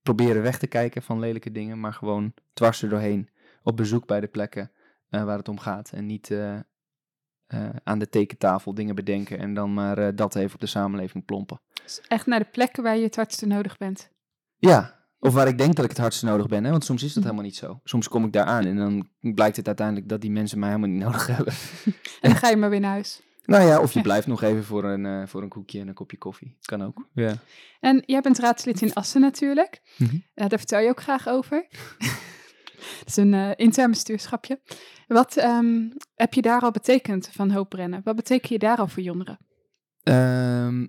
proberen 0.03 0.41
weg 0.41 0.57
te 0.57 0.67
kijken 0.67 1.01
van 1.01 1.19
lelijke 1.19 1.51
dingen, 1.51 1.79
maar 1.79 1.93
gewoon 1.93 2.33
dwars 2.53 2.81
er 2.81 2.89
doorheen. 2.89 3.29
Op 3.63 3.77
bezoek 3.77 4.05
bij 4.05 4.19
de 4.19 4.27
plekken 4.27 4.71
eh, 5.09 5.23
waar 5.23 5.37
het 5.37 5.47
om 5.47 5.59
gaat. 5.59 5.91
En 5.91 6.05
niet 6.05 6.31
eh, 6.31 6.55
eh, 6.55 7.69
aan 7.83 7.99
de 7.99 8.09
tekentafel 8.09 8.73
dingen 8.73 8.95
bedenken 8.95 9.39
en 9.39 9.53
dan 9.53 9.73
maar 9.73 10.15
dat 10.15 10.35
even 10.35 10.53
op 10.53 10.59
de 10.59 10.67
samenleving 10.67 11.25
plompen. 11.25 11.61
Dus 11.83 12.01
echt 12.07 12.25
naar 12.25 12.39
de 12.39 12.49
plekken 12.51 12.83
waar 12.83 12.97
je 12.97 13.03
het 13.03 13.15
hardste 13.15 13.45
nodig 13.45 13.77
bent. 13.77 14.09
Ja, 14.57 15.05
of 15.19 15.33
waar 15.33 15.47
ik 15.47 15.57
denk 15.57 15.75
dat 15.75 15.83
ik 15.83 15.91
het 15.91 15.99
hardste 15.99 16.25
nodig 16.25 16.47
ben, 16.47 16.63
hè? 16.63 16.71
want 16.71 16.85
soms 16.85 17.03
is 17.03 17.13
dat 17.13 17.23
helemaal 17.23 17.45
niet 17.45 17.55
zo. 17.55 17.79
Soms 17.83 18.07
kom 18.07 18.25
ik 18.25 18.31
daar 18.31 18.45
aan 18.45 18.65
en 18.65 18.75
dan 18.75 19.09
blijkt 19.33 19.55
het 19.55 19.67
uiteindelijk 19.67 20.09
dat 20.09 20.21
die 20.21 20.31
mensen 20.31 20.59
mij 20.59 20.69
helemaal 20.69 20.89
niet 20.89 21.03
nodig 21.07 21.27
hebben. 21.27 21.53
En 22.21 22.29
dan 22.29 22.35
ga 22.35 22.49
je 22.49 22.57
maar 22.57 22.69
weer 22.69 22.79
naar 22.79 22.91
huis. 22.91 23.21
Nou 23.45 23.67
ja, 23.67 23.81
of 23.81 23.91
je 23.91 24.01
blijft 24.01 24.27
nog 24.27 24.41
even 24.41 24.63
voor 24.63 24.83
een, 24.83 25.05
eh, 25.05 25.27
voor 25.27 25.41
een 25.41 25.49
koekje 25.49 25.79
en 25.79 25.87
een 25.87 25.93
kopje 25.93 26.17
koffie. 26.17 26.57
Kan 26.61 26.83
ook. 26.83 27.07
Ja. 27.13 27.33
En 27.79 28.03
jij 28.05 28.21
bent 28.21 28.39
raadslid 28.39 28.81
in 28.81 28.93
Assen 28.93 29.21
natuurlijk. 29.21 29.81
Eh, 30.33 30.47
daar 30.47 30.59
vertel 30.59 30.79
je 30.79 30.89
ook 30.89 31.01
graag 31.01 31.27
over. 31.27 31.67
Dat 32.99 33.07
is 33.07 33.15
een 33.15 33.33
eh, 33.33 33.51
intern 33.55 33.89
bestuurschapje. 33.89 34.59
Wat 35.07 35.37
ehm, 35.37 35.89
heb 36.15 36.33
je 36.33 36.41
daar 36.41 36.61
al 36.61 36.71
betekend 36.71 37.29
van 37.31 37.51
hoopbrennen? 37.51 38.01
Wat 38.03 38.15
betekent 38.15 38.51
je 38.51 38.59
daar 38.59 38.77
al 38.77 38.87
voor 38.87 39.03
jongeren? 39.03 39.37
Ehm, 40.03 40.85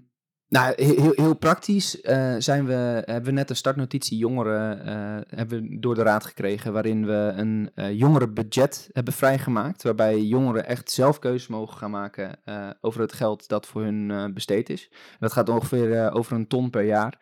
nou, 0.48 0.72
he- 0.76 1.00
heel, 1.00 1.12
heel 1.14 1.34
praktisch 1.34 2.00
eh, 2.00 2.34
zijn 2.38 2.66
we, 2.66 2.72
hebben 3.04 3.24
we 3.24 3.30
net 3.30 3.50
een 3.50 3.56
startnotitie 3.56 4.18
jongeren 4.18 4.86
eh, 4.86 5.38
hebben 5.38 5.80
door 5.80 5.94
de 5.94 6.02
raad 6.02 6.24
gekregen, 6.24 6.72
waarin 6.72 7.06
we 7.06 7.32
een 7.36 7.70
eh 7.74 7.98
jongerenbudget 7.98 8.88
hebben 8.92 9.12
vrijgemaakt, 9.14 9.82
waarbij 9.82 10.20
jongeren 10.20 10.66
echt 10.66 10.90
zelf 10.90 11.18
keuzes 11.18 11.48
mogen 11.48 11.76
gaan 11.76 11.90
maken 11.90 12.38
over 12.80 13.00
het 13.00 13.12
geld 13.12 13.48
dat 13.48 13.66
voor 13.66 13.82
hun 13.82 14.32
besteed 14.34 14.70
is. 14.70 14.90
Dat 15.18 15.32
gaat 15.32 15.48
ongeveer 15.48 16.12
over 16.12 16.32
een 16.36 16.46
ton 16.46 16.70
per 16.70 16.84
jaar. 16.84 17.18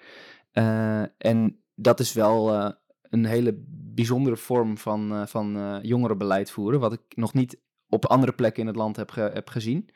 En 1.19 1.63
dat 1.75 2.01
is 2.01 2.13
wel 2.13 2.55
een 3.03 3.25
hele 3.25 3.65
bijzondere 3.95 4.37
vorm 4.37 4.79
van, 4.79 5.29
van 5.29 5.79
jongerenbeleid 5.83 6.51
voeren, 6.51 6.81
wat 6.81 6.93
ik 6.93 7.03
nog 7.09 7.35
niet 7.35 7.61
op 7.89 8.07
andere 8.07 8.33
plekken 8.33 8.61
in 8.61 8.67
het 8.67 8.77
land 8.77 8.97
heb, 8.97 9.15
heb 9.15 9.49
gezien. 9.49 9.89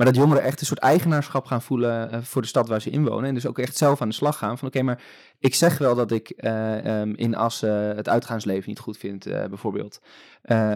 Maar 0.00 0.12
dat 0.12 0.18
jongeren 0.18 0.42
echt 0.42 0.60
een 0.60 0.66
soort 0.66 0.80
eigenaarschap 0.80 1.44
gaan 1.44 1.62
voelen 1.62 2.10
eh, 2.10 2.18
voor 2.22 2.42
de 2.42 2.48
stad 2.48 2.68
waar 2.68 2.80
ze 2.80 2.90
inwonen. 2.90 3.28
En 3.28 3.34
dus 3.34 3.46
ook 3.46 3.58
echt 3.58 3.76
zelf 3.76 4.00
aan 4.00 4.08
de 4.08 4.14
slag 4.14 4.38
gaan. 4.38 4.58
Van 4.58 4.68
oké, 4.68 4.82
maar 4.82 5.02
ik 5.38 5.54
zeg 5.54 5.78
wel 5.78 5.94
dat 5.94 6.10
ik 6.10 6.30
eh, 6.30 7.00
ehm, 7.00 7.12
in 7.16 7.36
Assen 7.36 7.96
het 7.96 8.08
uitgaansleven 8.08 8.68
niet 8.68 8.78
goed 8.78 8.98
vind, 8.98 9.26
eh, 9.26 9.44
bijvoorbeeld. 9.44 10.00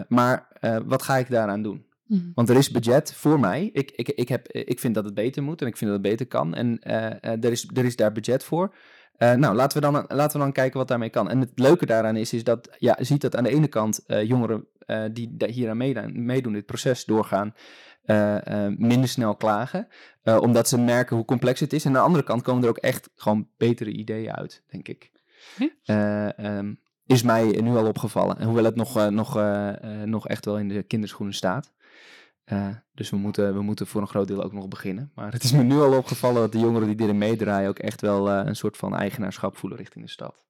Maar 0.07 0.47
wat 0.85 1.01
ga 1.01 1.17
ik 1.17 1.29
daaraan 1.29 1.61
doen? 1.61 1.85
Want 2.35 2.49
er 2.49 2.55
is 2.55 2.71
budget 2.71 3.13
voor 3.13 3.39
mij. 3.39 3.69
Ik, 3.73 3.91
ik, 3.91 4.09
ik, 4.09 4.29
heb, 4.29 4.47
ik 4.47 4.79
vind 4.79 4.95
dat 4.95 5.05
het 5.05 5.13
beter 5.13 5.43
moet 5.43 5.61
en 5.61 5.67
ik 5.67 5.77
vind 5.77 5.91
dat 5.91 5.99
het 5.99 6.09
beter 6.09 6.27
kan. 6.27 6.53
En 6.53 6.79
er, 7.21 7.51
is, 7.51 7.69
er 7.73 7.85
is 7.85 7.95
daar 7.95 8.11
budget 8.11 8.43
voor. 8.43 8.73
Nou, 9.17 9.55
laten 9.55 9.81
we, 9.81 9.91
dan, 9.91 10.05
laten 10.07 10.39
we 10.39 10.43
dan 10.43 10.53
kijken 10.53 10.77
wat 10.77 10.87
daarmee 10.87 11.09
kan. 11.09 11.29
En 11.29 11.39
het 11.39 11.51
leuke 11.55 11.85
daaraan 11.85 12.15
is, 12.15 12.33
is 12.33 12.43
dat 12.43 12.75
ja, 12.77 12.95
je 12.97 13.05
ziet 13.05 13.21
dat 13.21 13.35
aan 13.35 13.43
de 13.43 13.49
ene 13.49 13.67
kant 13.67 14.03
jongeren 14.07 14.67
die 15.11 15.35
hier 15.45 15.69
aan 15.69 15.77
meedoen, 15.77 16.25
meedoen, 16.25 16.53
dit 16.53 16.65
proces 16.65 17.05
doorgaan, 17.05 17.53
eh, 18.05 18.65
eh, 18.65 18.73
minder 18.77 19.09
snel 19.09 19.35
klagen. 19.35 19.87
eh, 20.23 20.37
omdat 20.41 20.67
ze 20.67 20.77
merken 20.79 21.15
hoe 21.15 21.25
complex 21.25 21.59
het 21.59 21.73
is. 21.73 21.85
En 21.85 21.89
aan 21.89 21.95
de 21.95 22.05
andere 22.05 22.23
kant 22.23 22.41
komen 22.41 22.63
er 22.63 22.69
ook 22.69 22.77
echt 22.77 23.09
gewoon 23.15 23.47
betere 23.57 23.91
ideeën 23.91 24.31
uit, 24.31 24.63
denk 24.67 24.87
ik. 24.87 25.11
Hm? 25.57 25.67
Eh, 25.83 26.39
ehm, 26.39 26.73
is 27.05 27.23
mij 27.23 27.61
nu 27.61 27.75
al 27.75 27.87
opgevallen. 27.87 28.37
En 28.39 28.45
hoewel 28.45 28.63
het 28.63 28.75
nog, 28.75 29.09
nog, 29.09 29.39
nog 30.05 30.27
echt 30.27 30.45
wel 30.45 30.59
in 30.59 30.67
de 30.67 30.83
kinderschoenen 30.83 31.35
staat. 31.35 31.73
Dus 32.93 33.09
we 33.09 33.17
moeten, 33.17 33.53
we 33.53 33.61
moeten 33.61 33.87
voor 33.87 34.01
een 34.01 34.07
groot 34.07 34.27
deel 34.27 34.43
ook 34.43 34.53
nog 34.53 34.67
beginnen. 34.67 35.11
Maar 35.15 35.31
het 35.31 35.43
is 35.43 35.51
me 35.51 35.63
nu 35.63 35.75
al 35.75 35.97
opgevallen 35.97 36.41
dat 36.41 36.51
de 36.51 36.59
jongeren 36.59 36.87
die 36.87 37.01
erin 37.05 37.17
meedraaien 37.17 37.69
ook 37.69 37.79
echt 37.79 38.01
wel 38.01 38.29
een 38.29 38.55
soort 38.55 38.77
van 38.77 38.95
eigenaarschap 38.95 39.57
voelen 39.57 39.77
richting 39.77 40.05
de 40.05 40.11
stad. 40.11 40.45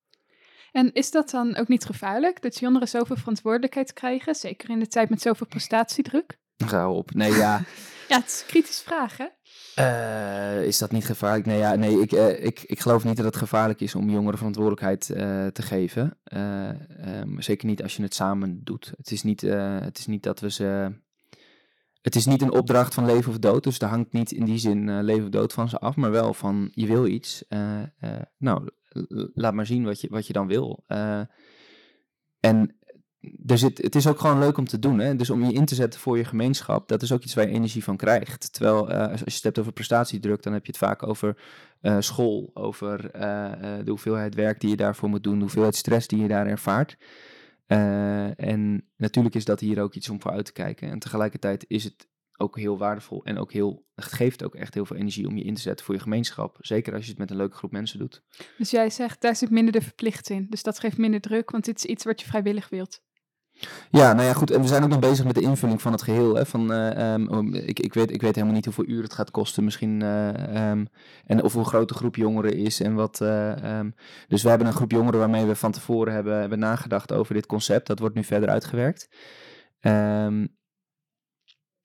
En 0.71 0.93
is 0.93 1.11
dat 1.11 1.29
dan 1.29 1.55
ook 1.55 1.67
niet 1.67 1.85
gevaarlijk? 1.85 2.41
Dat 2.41 2.59
jongeren 2.59 2.87
zoveel 2.87 3.15
verantwoordelijkheid 3.15 3.93
krijgen? 3.93 4.35
Zeker 4.35 4.69
in 4.69 4.79
de 4.79 4.87
tijd 4.87 5.09
met 5.09 5.21
zoveel 5.21 5.47
prestatiedruk? 5.47 6.37
Ga 6.57 6.91
op. 6.91 7.13
Nee, 7.13 7.31
ja. 7.31 7.61
Ja, 8.07 8.15
het 8.17 8.25
is 8.25 8.39
een 8.41 8.47
kritische 8.47 8.83
vraag, 8.83 9.17
hè? 9.17 9.25
Eh, 9.75 10.63
is 10.63 10.77
dat 10.77 10.91
niet 10.91 11.05
gevaarlijk? 11.05 11.45
Nee, 11.45 11.57
ja, 11.57 11.75
nee 11.75 12.01
ik, 12.01 12.11
eh, 12.11 12.45
ik, 12.45 12.63
ik 12.63 12.79
geloof 12.79 13.03
niet 13.03 13.15
dat 13.15 13.25
het 13.25 13.35
gevaarlijk 13.35 13.81
is 13.81 13.95
om 13.95 14.09
jongeren 14.09 14.37
verantwoordelijkheid 14.37 15.09
eh, 15.09 15.47
te 15.47 15.61
geven. 15.61 16.17
Eh, 16.23 16.69
ehm, 17.19 17.39
zeker 17.39 17.67
niet 17.67 17.83
als 17.83 17.95
je 17.95 18.03
het 18.03 18.13
samen 18.13 18.63
doet. 18.63 18.93
Het 18.97 19.11
is 19.11 19.23
niet, 19.23 19.41
het 19.41 19.97
is 19.97 20.05
niet 20.05 20.23
dat 20.23 20.39
we 20.39 20.51
ze. 20.51 20.99
Het 22.01 22.15
is 22.15 22.25
niet 22.25 22.41
een 22.41 22.51
opdracht 22.51 22.93
van 22.93 23.05
leven 23.05 23.31
of 23.31 23.37
dood. 23.37 23.63
Dus 23.63 23.79
daar 23.79 23.89
hangt 23.89 24.13
niet 24.13 24.31
in 24.31 24.45
die 24.45 24.57
zin 24.57 25.03
leven 25.03 25.23
of 25.23 25.29
dood 25.29 25.53
van 25.53 25.69
ze 25.69 25.79
af. 25.79 25.95
Maar 25.95 26.11
wel 26.11 26.33
van 26.33 26.71
je 26.73 26.87
wil 26.87 27.05
iets. 27.05 27.43
nou, 28.37 28.69
laat 29.33 29.53
maar 29.53 29.65
zien 29.65 29.83
wat 29.83 30.01
je, 30.01 30.07
wat 30.09 30.27
je 30.27 30.33
dan 30.33 30.47
wil. 30.47 30.83
en 32.39 32.77
er 33.45 33.57
zit, 33.57 33.77
het 33.77 33.95
is 33.95 34.07
ook 34.07 34.19
gewoon 34.19 34.39
leuk 34.39 34.57
om 34.57 34.67
te 34.67 34.79
doen. 34.79 34.99
Hè? 34.99 35.15
Dus 35.15 35.29
om 35.29 35.43
je 35.43 35.53
in 35.53 35.65
te 35.65 35.75
zetten 35.75 35.99
voor 35.99 36.17
je 36.17 36.25
gemeenschap, 36.25 36.87
dat 36.87 37.01
is 37.01 37.11
ook 37.11 37.23
iets 37.23 37.33
waar 37.33 37.47
je 37.47 37.53
energie 37.53 37.83
van 37.83 37.97
krijgt. 37.97 38.53
Terwijl 38.53 38.89
als 38.91 39.19
je 39.19 39.25
het 39.25 39.43
hebt 39.43 39.59
over 39.59 39.71
prestatiedruk, 39.71 40.43
dan 40.43 40.53
heb 40.53 40.65
je 40.65 40.71
het 40.71 40.81
vaak 40.81 41.07
over 41.07 41.37
school, 41.99 42.51
over 42.53 43.11
de 43.83 43.89
hoeveelheid 43.89 44.35
werk 44.35 44.59
die 44.59 44.69
je 44.69 44.75
daarvoor 44.75 45.09
moet 45.09 45.23
doen, 45.23 45.35
de 45.35 45.41
hoeveelheid 45.41 45.75
stress 45.75 46.07
die 46.07 46.21
je 46.21 46.27
daar 46.27 46.47
ervaart. 46.47 46.97
en 47.67 48.89
natuurlijk 48.97 49.35
is 49.35 49.45
dat 49.45 49.59
hier 49.59 49.81
ook 49.81 49.93
iets 49.93 50.09
om 50.09 50.21
voor 50.21 50.31
uit 50.31 50.45
te 50.45 50.53
kijken. 50.53 50.89
En 50.89 50.99
tegelijkertijd 50.99 51.65
is 51.67 51.83
het 51.83 52.07
ook 52.37 52.57
heel 52.57 52.77
waardevol 52.77 53.23
en 53.23 53.37
ook 53.37 53.51
heel, 53.51 53.85
het 53.95 54.05
geeft 54.05 54.43
ook 54.43 54.55
echt 54.55 54.73
heel 54.73 54.85
veel 54.85 54.95
energie 54.95 55.27
om 55.27 55.37
je 55.37 55.43
in 55.43 55.53
te 55.53 55.61
zetten 55.61 55.85
voor 55.85 55.95
je 55.95 56.01
gemeenschap. 56.01 56.57
Zeker 56.59 56.93
als 56.93 57.03
je 57.03 57.09
het 57.09 57.19
met 57.19 57.29
een 57.29 57.37
leuke 57.37 57.55
groep 57.55 57.71
mensen 57.71 57.99
doet. 57.99 58.23
Dus 58.57 58.71
jij 58.71 58.89
zegt, 58.89 59.21
daar 59.21 59.35
zit 59.35 59.49
minder 59.49 59.73
de 59.73 59.81
verplichting. 59.81 60.51
Dus 60.51 60.63
dat 60.63 60.79
geeft 60.79 60.97
minder 60.97 61.21
druk, 61.21 61.51
want 61.51 61.65
dit 61.65 61.77
is 61.77 61.85
iets 61.85 62.03
wat 62.03 62.21
je 62.21 62.27
vrijwillig 62.27 62.69
wilt. 62.69 63.03
Ja, 63.89 64.13
nou 64.13 64.27
ja, 64.27 64.33
goed. 64.33 64.51
En 64.51 64.61
we 64.61 64.67
zijn 64.67 64.83
ook 64.83 64.89
nog 64.89 64.99
bezig 64.99 65.25
met 65.25 65.35
de 65.35 65.41
invulling 65.41 65.81
van 65.81 65.91
het 65.91 66.01
geheel. 66.01 66.35
Hè, 66.35 66.45
van, 66.45 66.71
uh, 66.71 67.13
um, 67.13 67.53
ik, 67.53 67.79
ik, 67.79 67.93
weet, 67.93 68.11
ik 68.11 68.21
weet 68.21 68.35
helemaal 68.35 68.55
niet 68.55 68.65
hoeveel 68.65 68.87
uur 68.87 69.03
het 69.03 69.13
gaat 69.13 69.31
kosten 69.31 69.63
misschien. 69.63 70.01
Uh, 70.01 70.69
um, 70.71 70.87
en 71.25 71.43
of 71.43 71.53
hoe 71.53 71.65
groot 71.65 71.91
groep 71.91 72.15
jongeren 72.15 72.53
is 72.53 72.79
en 72.79 72.93
wat. 72.93 73.19
Uh, 73.21 73.77
um, 73.79 73.95
dus 74.27 74.43
we 74.43 74.49
hebben 74.49 74.67
een 74.67 74.73
groep 74.73 74.91
jongeren 74.91 75.19
waarmee 75.19 75.45
we 75.45 75.55
van 75.55 75.71
tevoren 75.71 76.13
hebben, 76.13 76.39
hebben 76.39 76.59
nagedacht 76.59 77.11
over 77.11 77.33
dit 77.33 77.45
concept. 77.45 77.87
Dat 77.87 77.99
wordt 77.99 78.15
nu 78.15 78.23
verder 78.23 78.49
uitgewerkt. 78.49 79.07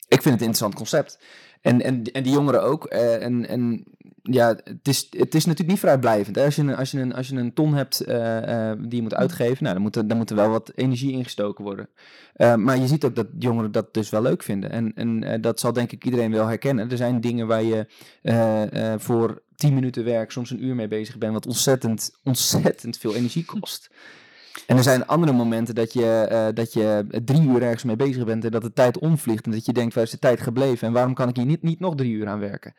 ik 0.09 0.23
vind 0.23 0.25
het 0.25 0.25
een 0.25 0.31
interessant 0.31 0.75
concept. 0.75 1.25
En, 1.61 1.83
en, 1.83 2.03
en 2.05 2.23
die 2.23 2.33
jongeren 2.33 2.63
ook. 2.63 2.85
En, 2.85 3.49
en 3.49 3.85
ja, 4.31 4.57
het 4.65 4.89
is, 4.89 5.07
het 5.11 5.35
is 5.35 5.45
natuurlijk 5.45 5.69
niet 5.69 5.79
vrijblijvend. 5.79 6.39
Als, 6.39 6.57
je, 6.57 6.77
als, 6.77 6.91
je 6.91 7.01
een, 7.01 7.15
als 7.15 7.29
je 7.29 7.37
een 7.37 7.53
ton 7.53 7.75
hebt 7.75 8.09
uh, 8.09 8.17
uh, 8.17 8.73
die 8.79 8.97
je 8.97 9.03
moet 9.03 9.15
uitgeven, 9.15 9.63
nou, 9.63 9.75
dan, 9.75 9.83
moet 9.83 9.97
er, 9.97 10.09
dan 10.09 10.17
moet 10.17 10.31
er 10.31 10.37
wel 10.37 10.51
wat 10.51 10.73
energie 10.75 11.13
ingestoken 11.13 11.65
worden. 11.65 11.89
maar 12.37 12.79
je 12.79 12.87
ziet 12.87 13.05
ook 13.05 13.17
dat 13.17 13.27
jongeren 13.39 13.73
dat 13.73 13.95
dus 13.95 14.11
wel 14.11 14.23
leuk 14.23 14.43
vinden. 14.43 14.71
En, 14.71 14.95
en 14.95 15.41
dat 15.41 15.61
zal 15.61 15.73
denk 15.73 15.93
ik 15.93 16.05
iedereen 16.05 16.33
wel 16.33 16.47
herkennen. 16.47 16.91
Er 16.91 16.97
zijn 16.97 17.21
dingen 17.21 17.47
waar 17.47 17.63
je 17.63 17.87
voor 18.99 19.43
10 19.61 19.75
minuten 19.75 20.05
werk 20.05 20.31
soms 20.31 20.51
een 20.51 20.65
uur 20.65 20.75
mee 20.75 20.89
bezig 20.89 21.19
bent, 21.19 21.33
wat 21.33 21.47
ontzettend, 21.47 22.11
ontzettend 22.25 22.99
veel 22.99 23.15
energie 23.15 23.45
kost. 23.45 23.91
En 24.67 24.77
er 24.77 24.83
zijn 24.83 25.07
andere 25.07 25.33
momenten 25.33 25.75
dat 25.75 25.93
je, 25.93 26.29
uh, 26.33 26.47
dat 26.55 26.73
je 26.73 27.07
drie 27.25 27.49
uur 27.49 27.63
ergens 27.63 27.85
mee 27.85 27.97
bezig 27.97 28.25
bent 28.25 28.45
en 28.45 28.51
dat 28.51 28.63
de 28.63 28.73
tijd 28.73 28.99
omvliegt 28.99 29.45
en 29.45 29.51
dat 29.51 29.65
je 29.65 29.73
denkt, 29.73 29.95
waar 29.95 30.05
is 30.05 30.11
de 30.11 30.19
tijd 30.19 30.41
gebleven 30.41 30.87
en 30.87 30.93
waarom 30.93 31.15
kan 31.15 31.29
ik 31.29 31.37
hier 31.37 31.47
niet, 31.47 31.63
niet 31.63 31.81
nog 31.81 31.95
drie 31.95 32.13
uur 32.13 32.29
aan 32.29 32.39
werken? 32.39 32.75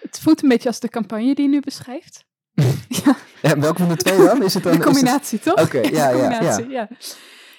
Het 0.00 0.18
voelt 0.18 0.42
een 0.42 0.48
beetje 0.48 0.68
als 0.68 0.80
de 0.80 0.88
campagne 0.88 1.34
die 1.34 1.44
je 1.44 1.50
nu 1.50 1.60
beschrijft. 1.60 2.24
ja. 3.04 3.16
ja. 3.42 3.58
welke 3.58 3.78
van 3.78 3.88
de 3.88 3.96
twee 3.96 4.18
dan? 4.18 4.42
Is 4.42 4.54
het 4.54 4.62
dan 4.62 4.72
de 4.72 4.84
combinatie, 4.84 5.38
toch? 5.38 5.62
Oké, 5.62 5.80
ja, 5.80 6.08
ja, 6.22 6.42
ja, 6.42 6.58
ja. 6.68 6.88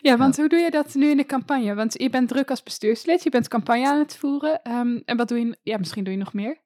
Ja, 0.01 0.17
want 0.17 0.38
hoe 0.38 0.50
doe 0.50 0.59
je 0.59 0.71
dat 0.71 0.93
nu 0.93 1.09
in 1.09 1.17
de 1.17 1.25
campagne? 1.25 1.75
Want 1.75 2.01
je 2.01 2.09
bent 2.09 2.27
druk 2.27 2.50
als 2.50 2.63
bestuurslid, 2.63 3.24
je 3.24 3.29
bent 3.29 3.47
campagne 3.47 3.88
aan 3.88 4.00
het 4.00 4.17
voeren. 4.17 4.59
Um, 4.71 5.01
en 5.05 5.17
wat 5.17 5.27
doe 5.27 5.39
je? 5.39 5.57
Ja, 5.63 5.77
misschien 5.77 6.03
doe 6.03 6.13
je 6.13 6.19
nog 6.19 6.33
meer. 6.33 6.57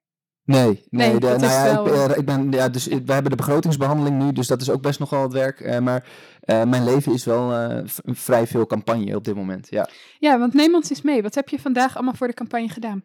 Nee, 0.46 0.84
nee, 0.90 1.20
de, 1.20 1.28
nou 1.28 1.42
ja, 1.42 1.80
ik, 1.80 1.88
eh, 1.88 2.18
ik, 2.18 2.26
ben, 2.26 2.52
ja, 2.52 2.70
dus 2.70 2.86
we 2.86 3.14
hebben 3.14 3.32
de 3.32 3.38
begrotingsbehandeling 3.38 4.24
nu, 4.24 4.32
dus 4.32 4.48
dat 4.48 4.62
is 4.62 4.70
ook 4.70 4.82
best 4.82 5.00
nogal 5.00 5.22
het 5.22 5.34
werk. 5.34 5.60
Uh, 5.60 5.80
maar 5.80 6.08
uh, 6.46 6.64
mijn 6.64 6.84
leven 6.84 7.14
is 7.14 7.26
wel 7.26 7.72
uh, 7.72 7.82
vrij 8.06 8.48
veel 8.48 8.66
campagne 8.66 9.16
op 9.16 9.24
dit 9.24 9.36
moment, 9.36 9.68
ja. 9.70 9.90
Ja, 10.20 10.40
want 10.40 10.54
neem 10.54 10.76
ons 10.76 10.90
eens 10.90 11.02
mee. 11.02 11.22
Wat 11.22 11.36
heb 11.36 11.50
je 11.50 11.60
vandaag 11.60 11.96
allemaal 11.96 12.14
voor 12.14 12.28
de 12.28 12.34
campagne 12.34 12.70
gedaan? 12.70 13.04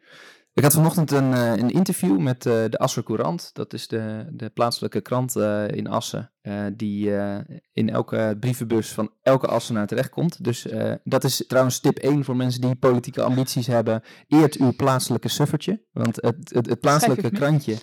Ik 0.57 0.63
had 0.63 0.75
vanochtend 0.75 1.11
een, 1.11 1.33
uh, 1.33 1.57
een 1.57 1.71
interview 1.71 2.19
met 2.19 2.47
uh, 2.47 2.53
de 2.53 2.79
Asser 2.79 3.03
Courant. 3.03 3.51
Dat 3.53 3.73
is 3.73 3.89
de, 3.89 4.27
de 4.31 4.49
plaatselijke 4.51 5.01
krant 5.01 5.37
uh, 5.37 5.69
in 5.69 5.89
Assen. 5.89 6.31
die 6.73 7.11
in 7.73 7.91
elke 7.91 8.37
brievenbus 8.41 8.89
van 8.89 9.11
elke 9.23 9.47
Assenaar 9.47 9.87
terechtkomt. 9.87 10.45
Dus 10.45 10.67
dat 11.05 11.25
is 11.25 11.45
trouwens 11.47 11.81
tip 11.81 11.99
1 11.99 12.25
voor 12.25 12.37
mensen 12.37 12.61
die 12.61 12.75
politieke 12.75 13.23
ambities 13.23 13.67
hebben. 13.67 14.03
Eert 14.29 14.57
uw 14.57 14.73
plaatselijke 14.77 15.29
suffertje. 15.29 15.83
Want 15.93 16.17
het, 16.17 16.51
het, 16.53 16.67
het 16.67 16.81
plaatselijke 16.81 17.31
krantje 17.31 17.77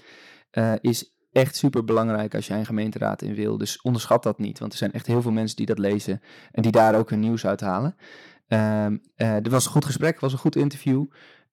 is 0.82 1.16
echt 1.32 1.56
super 1.56 1.84
belangrijk 1.84 2.36
als 2.36 2.48
je 2.48 2.54
een 2.54 2.66
gemeenteraad 2.66 3.22
in 3.22 3.36
wil. 3.36 3.58
Dus 3.58 3.82
onderschat 3.82 4.24
dat 4.24 4.40
niet. 4.40 4.60
Want 4.60 4.72
er 4.72 4.78
zijn 4.78 4.92
echt 4.92 5.08
heel 5.08 5.22
veel 5.22 5.32
mensen 5.32 5.58
die 5.58 5.66
dat 5.66 5.80
lezen. 5.80 6.22
En 6.52 6.62
die 6.62 6.72
daar 6.72 6.96
ook 6.96 7.10
hun 7.10 7.20
nieuws 7.20 7.46
uit 7.46 7.62
halen. 7.62 7.96
Ehm, 8.48 8.98
er 9.16 9.50
was 9.50 9.66
een 9.66 9.72
goed 9.72 9.86
gesprek, 9.86 10.20
was 10.20 10.32
een 10.32 10.40
goed 10.40 10.56
interview. 10.56 11.06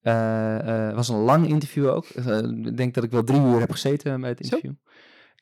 Uh, 0.03 0.95
was 0.95 1.09
een 1.09 1.17
lang 1.17 1.49
interview 1.49 1.89
ook. 1.89 2.07
Uh, 2.17 2.39
ik 2.67 2.77
denk 2.77 2.95
dat 2.95 3.05
ik 3.05 3.11
wel 3.11 3.25
drie 3.25 3.41
uur 3.41 3.61
heb 3.61 3.71
gezeten 3.71 4.21
bij 4.21 4.31
het 4.31 4.41
interview. 4.41 4.73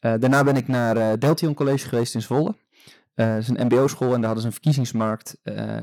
daarna 0.01 0.45
ben 0.45 0.57
ik 0.57 0.69
naar 0.69 1.19
Deltion 1.19 1.55
College 1.55 1.89
geweest 1.89 2.15
in 2.15 2.23
Zwolle. 2.23 2.55
dat 3.15 3.37
is 3.37 3.49
een 3.49 3.67
mbo-school 3.67 4.15
en 4.15 4.21
daar 4.21 4.25
hadden 4.25 4.41
ze 4.41 4.47
een 4.47 4.53
verkiezingsmarkt. 4.53 5.41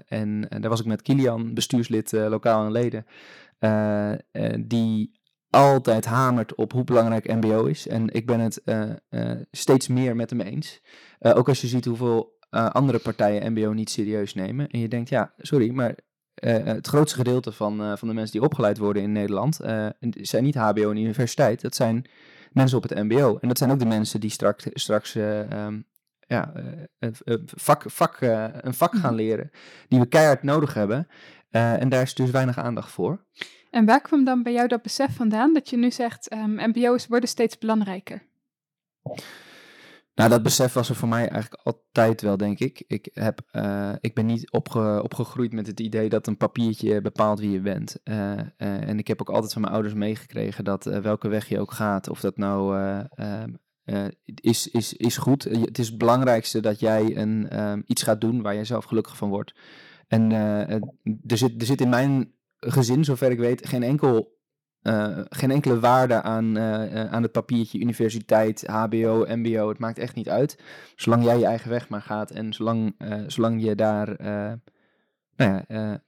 en 0.08 0.48
daar 0.50 0.70
was 0.70 0.80
ik 0.80 0.86
met 0.86 1.02
Kilian, 1.02 1.54
bestuurslid 1.54 2.12
lokaal 2.12 2.66
en 2.66 2.72
leden. 2.72 3.06
die 4.68 5.20
altijd 5.50 6.06
hamert 6.06 6.56
op 6.56 6.72
hoe 6.72 6.84
belangrijk 6.84 7.34
mbo 7.34 7.66
is. 7.66 7.88
En 7.88 8.14
ik 8.14 8.26
ben 8.26 8.40
het 8.40 8.62
steeds 9.52 9.88
meer 9.88 10.16
met 10.16 10.30
hem 10.30 10.42
eens. 10.42 10.82
ook 11.20 11.48
als 11.48 11.62
je 11.62 11.68
ziet 11.68 11.86
hoeveel 11.86 12.34
andere 12.50 13.00
partijen 13.00 13.52
mbo 13.52 13.72
niet 13.72 13.90
serieus 13.90 14.34
nemen. 14.34 14.70
En 14.70 14.80
je 14.80 14.88
denkt, 14.88 15.10
ja, 15.10 15.34
sorry, 15.38 15.70
maar 15.70 15.96
uh, 16.44 16.64
het 16.64 16.88
grootste 16.88 17.18
gedeelte 17.18 17.52
van, 17.52 17.82
uh, 17.82 17.96
van 17.96 18.08
de 18.08 18.14
mensen 18.14 18.32
die 18.32 18.42
opgeleid 18.42 18.78
worden 18.78 19.04
in 19.04 19.12
Nederland 19.12 19.62
uh, 19.62 19.88
zijn 20.12 20.44
niet 20.44 20.56
HBO 20.56 20.90
en 20.90 20.98
universiteit. 20.98 21.62
Dat 21.62 21.76
zijn 21.76 22.06
mensen 22.52 22.78
op 22.78 22.84
het 22.84 23.04
MBO. 23.04 23.38
En 23.42 23.48
dat 23.48 23.58
zijn 23.58 23.72
ook 23.72 23.80
de 23.80 23.86
mensen 23.86 24.20
die 24.20 24.30
straks, 24.30 24.66
straks 24.74 25.16
um, 25.16 25.86
ja, 26.28 26.54
vak, 27.46 27.84
vak, 27.88 28.18
een 28.62 28.74
vak 28.74 28.96
gaan 28.96 29.14
mhm. 29.14 29.24
leren. 29.24 29.52
Die 29.88 30.00
we 30.00 30.06
keihard 30.06 30.44
nodig 30.44 30.74
hebben. 30.74 31.08
en 31.50 31.90
daar 31.90 32.02
is 32.02 32.14
dus 32.14 32.30
weinig 32.30 32.58
aandacht 32.58 32.92
voor. 32.92 33.26
En 33.70 33.86
waar 33.86 34.02
kwam 34.02 34.24
dan 34.24 34.44
bij 34.44 34.54
jou 34.54 34.68
dat 34.68 34.82
besef 34.82 35.16
vandaan 35.16 35.54
dat 35.54 35.70
je 35.70 35.78
nu 35.78 35.92
zegt: 35.92 36.34
um, 36.34 36.70
MBO's 36.70 37.08
worden 37.08 37.30
steeds 37.30 37.58
belangrijker? 37.58 38.24
Nou, 40.16 40.30
dat 40.30 40.44
besef 40.44 40.74
was 40.74 40.90
er 40.90 40.96
voor 40.96 41.08
mij 41.08 41.30
eigenlijk 41.30 41.62
altijd 41.64 42.22
wel, 42.22 42.38
denk 42.38 42.60
ik. 42.60 42.84
Ik, 42.88 43.10
heb, 43.14 43.42
uh, 43.52 43.92
ik 44.00 44.14
ben 44.14 44.26
niet 44.26 44.52
opge, 44.52 45.00
opgegroeid 45.04 45.54
met 45.54 45.68
het 45.68 45.80
idee 45.80 46.10
dat 46.10 46.28
een 46.28 46.38
papiertje 46.38 47.02
bepaalt 47.02 47.40
wie 47.40 47.52
je 47.52 47.62
bent. 47.62 48.00
Uh, 48.04 48.32
uh, 48.32 48.42
en 48.58 49.00
ik 49.00 49.08
heb 49.08 49.22
ook 49.22 49.30
altijd 49.30 49.54
van 49.54 49.62
mijn 49.62 49.74
ouders 49.74 49.96
meegekregen 49.96 50.64
dat 50.64 50.84
welke 50.84 51.28
weg 51.28 51.50
je 51.50 51.60
ook 51.60 51.72
gaat, 51.72 52.10
of 52.10 52.20
dat 52.20 52.38
nou 52.38 52.78
is, 54.42 54.68
is, 54.68 54.94
is 54.94 55.18
goed. 55.18 55.44
Het 55.44 55.80
is 55.80 55.88
het 55.88 55.98
belangrijkste 55.98 56.60
dat 56.60 56.80
jij 56.80 57.18
een, 57.18 57.60
um, 57.60 57.84
iets 57.86 58.04
gaat 58.04 58.22
doen 58.22 58.42
waar 58.42 58.54
jij 58.54 58.66
zelf 58.66 58.86
gelukkig 58.86 59.18
van 59.18 59.30
wordt. 59.30 59.56
En 60.08 60.32
er, 60.32 61.38
zit, 61.38 61.62
er 61.62 61.68
zit 61.68 61.82
in 61.82 61.90
mijn 61.90 62.34
gezin, 62.58 63.04
zover 63.04 63.32
ik 63.32 63.40
weet, 63.40 63.68
geen 63.68 63.84
enkel 63.84 64.35
uh, 64.88 65.20
geen 65.30 65.52
enkele 65.52 65.80
waarde 65.80 66.22
aan, 66.22 66.58
uh, 66.58 67.06
aan 67.12 67.22
het 67.22 67.32
papiertje 67.32 67.80
universiteit, 67.80 68.68
HBO, 68.68 69.26
MBO. 69.28 69.70
Het 69.70 69.80
maakt 69.80 69.98
echt 69.98 70.16
niet 70.16 70.30
uit. 70.30 70.60
Zolang 70.96 71.24
jij 71.24 71.38
je 71.40 71.46
eigen 71.46 71.70
weg 71.70 71.90
maar 71.90 72.02
gaat 72.02 72.32
en 72.32 72.54
zolang, 72.54 72.96
uh, 72.98 73.24
zolang 73.28 73.64
je 73.64 73.76
daar 73.76 74.16
nou 75.36 75.64
ja, 75.68 76.02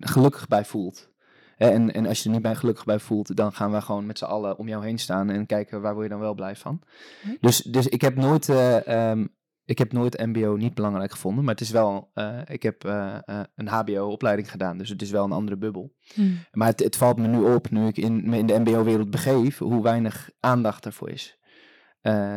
gelukkig 0.00 0.48
bij 0.48 0.64
voelt. 0.64 1.08
En, 1.56 1.92
en 1.94 2.06
als 2.06 2.18
je 2.18 2.24
er 2.24 2.34
niet 2.34 2.42
bij 2.42 2.54
gelukkig 2.54 2.84
bij 2.84 2.98
voelt, 2.98 3.36
dan 3.36 3.52
gaan 3.52 3.72
we 3.72 3.80
gewoon 3.80 4.06
met 4.06 4.18
z'n 4.18 4.24
allen 4.24 4.58
om 4.58 4.68
jou 4.68 4.84
heen 4.84 4.98
staan 4.98 5.30
en 5.30 5.46
kijken 5.46 5.80
waar 5.80 5.92
word 5.92 6.04
je 6.04 6.12
dan 6.12 6.20
wel 6.20 6.34
blij 6.34 6.56
van. 6.56 6.82
Hm? 7.22 7.28
Dus, 7.40 7.56
dus 7.56 7.88
ik 7.88 8.00
heb 8.00 8.16
nooit 8.16 8.48
um, 8.88 9.34
ik 9.70 9.78
heb 9.78 9.92
nooit 9.92 10.26
MBO 10.26 10.56
niet 10.56 10.74
belangrijk 10.74 11.10
gevonden, 11.10 11.44
maar 11.44 11.54
het 11.54 11.62
is 11.62 11.70
wel, 11.70 12.10
uh, 12.14 12.40
ik 12.46 12.62
heb 12.62 12.84
uh, 12.84 13.18
uh, 13.26 13.40
een 13.54 13.68
HBO-opleiding 13.68 14.50
gedaan, 14.50 14.78
dus 14.78 14.88
het 14.88 15.02
is 15.02 15.10
wel 15.10 15.24
een 15.24 15.32
andere 15.32 15.56
bubbel. 15.56 15.94
Hmm. 16.14 16.38
Maar 16.52 16.68
het, 16.68 16.80
het, 16.80 16.96
valt 16.96 17.18
me 17.18 17.26
nu 17.26 17.54
op, 17.54 17.70
nu 17.70 17.86
ik 17.86 17.96
in, 17.96 18.30
me 18.30 18.38
in 18.38 18.46
de 18.46 18.58
MBO-wereld 18.58 19.10
begeef, 19.10 19.58
hoe 19.58 19.82
weinig 19.82 20.30
aandacht 20.40 20.86
ervoor 20.86 21.10
is. 21.10 21.38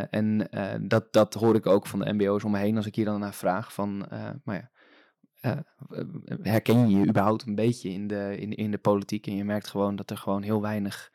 en 0.10 0.50
dat, 0.82 1.14
dat 1.14 1.34
hoor 1.34 1.56
ik 1.56 1.66
ook 1.66 1.88
van 1.88 2.00
de 2.00 2.14
MBO's 2.14 2.44
om 2.44 2.52
me 2.52 2.58
heen 2.58 2.78
als 2.78 2.86
ik 2.86 2.96
hier 2.96 3.06
dan 3.06 3.20
naar 3.20 3.34
vraag 3.34 3.74
van, 3.74 4.08
maar 4.44 4.72
ja, 5.42 5.66
herken 6.42 6.90
je 6.90 6.98
je 6.98 7.08
überhaupt 7.08 7.48
een 7.48 7.56
beetje 7.56 7.90
in 7.90 8.08
de, 8.08 8.38
in, 8.40 8.52
in 8.52 8.72
de 8.72 8.78
politiek? 8.78 9.28
En 9.28 9.36
je 9.36 9.44
merkt 9.44 9.68
gewoon 9.68 9.96
dat 9.96 10.10
er 10.10 10.18
gewoon 10.18 10.42
heel 10.42 10.62
weinig 10.62 11.12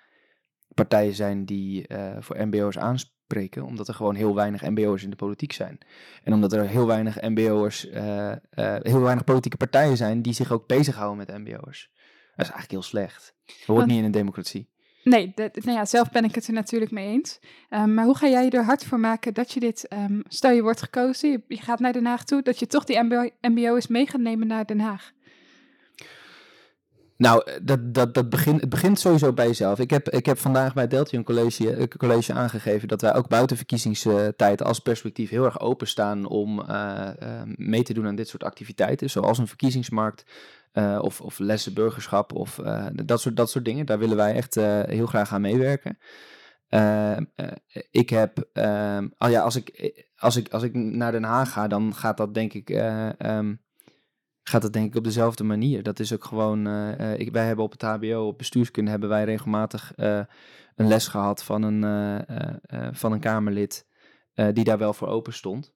partijen 0.75 1.15
zijn 1.15 1.45
die 1.45 1.87
voor 2.19 2.47
MBO's 2.47 2.79
aanspreken 2.79 3.17
breken, 3.29 3.63
omdat 3.63 3.89
er 3.89 3.95
gewoon 3.95 4.15
heel 4.15 4.35
weinig 4.35 4.63
MBO'ers 4.63 5.03
in 5.03 5.11
de 5.11 5.17
politiek 5.17 5.53
zijn. 5.53 5.79
En 6.25 6.33
omdat 6.33 6.53
er 6.53 6.69
heel 6.69 6.87
weinig 6.87 7.21
MBO'ers, 7.21 7.87
uh, 7.87 7.95
uh, 7.95 8.35
heel 8.81 9.01
weinig 9.01 9.25
politieke 9.25 9.57
partijen 9.57 9.97
zijn 9.97 10.23
die 10.23 10.33
zich 10.33 10.53
ook 10.53 10.67
bezighouden 10.67 11.17
met 11.17 11.39
MBO'ers. 11.39 11.91
Dat 12.37 12.47
is 12.47 12.53
eigenlijk 12.53 12.71
heel 12.71 12.83
slecht. 12.83 13.35
Dat 13.45 13.77
hoort 13.77 13.87
niet 13.87 13.99
in 13.99 14.05
een 14.05 14.11
democratie. 14.11 14.69
Nee, 15.05 15.33
de, 15.35 15.51
nou 15.55 15.79
ja, 15.79 15.85
zelf 15.85 16.11
ben 16.11 16.25
ik 16.25 16.35
het 16.35 16.47
er 16.47 16.53
natuurlijk 16.53 16.91
mee 16.91 17.07
eens. 17.07 17.39
Um, 17.71 17.95
maar 17.95 18.05
hoe 18.05 18.17
ga 18.17 18.29
jij 18.29 18.51
er 18.51 18.65
hard 18.65 18.85
voor 18.85 19.01
maken 19.01 19.35
dat 19.35 19.53
je 19.53 19.61
dit, 19.61 19.87
um, 19.93 20.23
stel 20.29 20.51
je 20.51 20.63
wordt 20.63 20.83
gekozen, 20.83 21.31
je, 21.31 21.43
je, 21.49 21.57
gaat 21.57 21.79
naar 21.79 21.93
Den 21.93 22.07
Haag 22.07 22.25
toe, 22.25 22.43
dat 22.43 22.59
je 22.59 22.67
toch 22.67 22.85
die 22.85 23.03
MBO, 23.03 23.29
MBO's 23.41 23.87
mee 23.87 24.07
gaat 24.07 24.21
nemen 24.21 24.47
naar 24.47 24.67
Den 24.67 24.81
Haag? 24.81 25.13
Nou, 27.19 27.43
eh, 27.45 27.55
dat, 27.63 27.95
dat, 27.95 28.15
dat 28.15 28.29
begint, 28.29 28.61
het 28.61 28.71
begint 28.71 28.99
sowieso 28.99 29.33
bij 29.33 29.47
jezelf. 29.47 29.79
Ik 29.79 29.91
heb, 29.91 30.09
ik 30.09 30.27
heb 30.27 30.39
vandaag 30.39 30.75
bij 30.75 30.89
Deltion 30.89 31.23
College, 31.23 31.81
een 31.81 31.97
college 31.97 32.33
aangegeven 32.33 32.89
dat 32.89 33.01
wij 33.01 33.15
ook 33.15 33.29
buiten 33.29 33.57
verkiezingstijd 33.57 34.63
als 34.63 34.79
perspectief 34.79 35.31
heel 35.31 35.45
erg 35.45 35.61
openstaan 35.61 36.27
om 36.27 36.61
uh, 36.61 37.09
mee 37.57 37.83
te 37.83 37.95
doen 37.95 38.07
aan 38.07 38.15
dit 38.15 38.29
soort 38.29 38.45
activiteiten, 38.45 39.11
zoals 39.11 39.39
een 39.39 39.47
verkiezingsmarkt 39.47 40.25
of, 41.01 41.21
of 41.21 41.39
lessen 41.39 41.75
burgerschap 41.75 42.33
of 42.33 42.61
dat, 43.05 43.21
soort, 43.21 43.37
dat 43.37 43.51
soort 43.51 43.65
dingen. 43.65 43.87
Daar 43.87 43.99
willen 43.99 44.17
wij 44.17 44.35
echt 44.35 44.55
heel 44.87 45.07
graag 45.07 45.33
aan 45.33 45.41
meewerken. 45.41 45.99
ik 47.91 48.11
heb, 48.11 48.49
oh 49.19 49.31
ja, 49.31 49.41
als 49.41 49.57
ik, 49.57 49.95
als, 50.17 50.37
ik, 50.37 50.49
als 50.49 50.63
ik 50.63 50.75
naar 50.75 51.13
Den 51.13 51.25
Haag 51.25 51.53
ga, 51.53 51.69
dan 51.69 51.95
gaat 51.95 52.17
dat 52.17 52.35
denk 52.35 52.53
ik 52.53 52.69
um, 53.19 53.61
gaat 54.49 54.63
het 54.63 54.73
denk 54.73 54.87
ik 54.87 54.97
op 54.97 55.05
dezelfde 55.05 55.45
manier. 55.45 55.83
Dat 55.83 55.99
is 55.99 56.13
ook 56.13 56.25
gewoon, 56.25 56.69
uh, 56.69 57.19
ik, 57.19 57.33
wij 57.33 57.47
hebben 57.47 57.65
op 57.65 57.73
het 57.73 57.83
HBO, 57.83 58.27
op 58.27 58.39
bestuurskunde, 58.39 58.91
hebben 58.91 59.09
wij 59.09 59.25
regelmatig 59.25 59.93
uh, 59.97 60.21
een 60.77 60.89
les 60.89 61.09
gehad 61.09 61.45
van 61.45 61.63
een, 61.63 62.25
van 62.95 63.13
een 63.13 63.21
Kamerlid 63.21 63.87
die 64.53 64.65
daar 64.65 64.79
wel 64.79 64.93
voor 64.93 65.09
open 65.09 65.33
stond. 65.33 65.75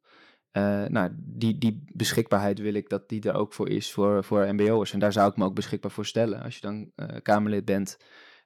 nou, 0.88 1.11
die, 1.17 1.59
die 1.59 1.85
beschikbaarheid 1.93 2.59
wil 2.59 2.75
ik 2.75 2.88
dat 2.88 3.09
die 3.09 3.23
er 3.23 3.35
ook 3.35 3.52
voor 3.52 3.69
is 3.69 3.93
voor, 3.93 4.25
voor 4.25 4.55
MBO'ers. 4.55 4.93
En 4.93 4.99
daar 4.99 5.12
zou 5.12 5.31
ik 5.31 5.37
me 5.37 5.45
ook 5.45 5.55
beschikbaar 5.55 5.91
voor 5.91 6.07
stellen 6.07 6.43
als 6.43 6.55
je 6.55 6.61
dan 6.61 6.93
Kamerlid 7.23 7.64
bent 7.64 7.97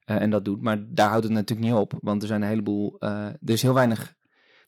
en 0.04 0.30
dat 0.30 0.45
doet. 0.45 0.62
Maar 0.62 0.85
daar 0.88 1.09
houdt 1.09 1.25
het 1.25 1.33
natuurlijk 1.33 1.68
niet 1.68 1.78
op, 1.78 1.92
want 2.00 2.23
er 2.23 2.28
zijn 2.28 2.42
een 2.42 2.49
heleboel, 2.49 3.00
er 3.00 3.38
is 3.40 3.62
heel 3.62 3.75
weinig, 3.75 4.14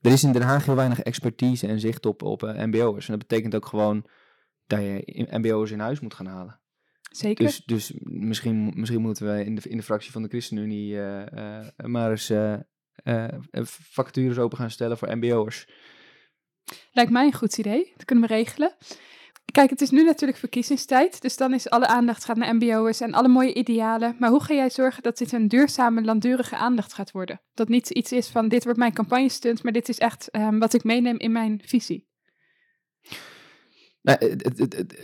er 0.00 0.12
is 0.12 0.24
in 0.24 0.32
Den 0.32 0.42
Haag 0.42 0.64
heel 0.64 0.74
weinig 0.74 1.00
expertise 1.00 1.66
en 1.66 1.80
zicht 1.80 2.06
op, 2.06 2.22
op 2.22 2.42
MBO'ers. 2.42 3.08
En 3.08 3.18
dat 3.18 3.28
betekent 3.28 3.54
ook 3.54 3.66
gewoon 3.66 4.06
dat 4.68 4.80
je 4.80 5.26
mbo'ers 5.30 5.70
in 5.70 5.80
huis 5.80 6.00
moet 6.00 6.14
gaan 6.14 6.26
halen. 6.26 6.60
Zeker. 7.10 7.44
Dus, 7.44 7.62
dus 7.64 7.92
misschien, 8.02 8.72
misschien 8.74 9.00
moeten 9.00 9.34
we 9.34 9.44
in 9.44 9.54
de, 9.54 9.68
in 9.68 9.76
de 9.76 9.82
fractie 9.82 10.12
van 10.12 10.22
de 10.22 10.28
ChristenUnie 10.28 10.94
uh, 10.94 11.22
uh, 11.34 11.66
maar 11.76 12.10
eens 12.10 12.30
uh, 12.30 12.54
vacatures 13.64 14.38
open 14.38 14.58
gaan 14.58 14.70
stellen 14.70 14.98
voor 14.98 15.16
mbo'ers. 15.16 15.68
Lijkt 16.90 17.10
mij 17.10 17.26
een 17.26 17.32
goed 17.32 17.58
idee. 17.58 17.92
Dat 17.96 18.04
kunnen 18.04 18.28
we 18.28 18.34
regelen. 18.34 18.76
Kijk, 19.52 19.70
het 19.70 19.80
is 19.80 19.90
nu 19.90 20.04
natuurlijk 20.04 20.38
verkiezingstijd, 20.38 21.22
dus 21.22 21.36
dan 21.36 21.54
is 21.54 21.70
alle 21.70 21.86
aandacht 21.86 22.24
gaat 22.24 22.36
naar 22.36 22.54
mbo'ers 22.54 23.00
en 23.00 23.12
alle 23.12 23.28
mooie 23.28 23.54
idealen. 23.54 24.16
Maar 24.18 24.30
hoe 24.30 24.42
ga 24.42 24.54
jij 24.54 24.70
zorgen 24.70 25.02
dat 25.02 25.18
dit 25.18 25.32
een 25.32 25.48
duurzame, 25.48 26.02
langdurige 26.02 26.56
aandacht 26.56 26.92
gaat 26.92 27.10
worden? 27.10 27.40
Dat 27.54 27.68
niet 27.68 27.90
iets 27.90 28.12
is 28.12 28.28
van 28.28 28.48
dit 28.48 28.64
wordt 28.64 28.78
mijn 28.78 28.92
campagne 28.92 29.28
stunt, 29.28 29.62
maar 29.62 29.72
dit 29.72 29.88
is 29.88 29.98
echt 29.98 30.36
um, 30.36 30.58
wat 30.58 30.74
ik 30.74 30.84
meeneem 30.84 31.18
in 31.18 31.32
mijn 31.32 31.60
visie. 31.64 32.07
Nou, 34.02 34.36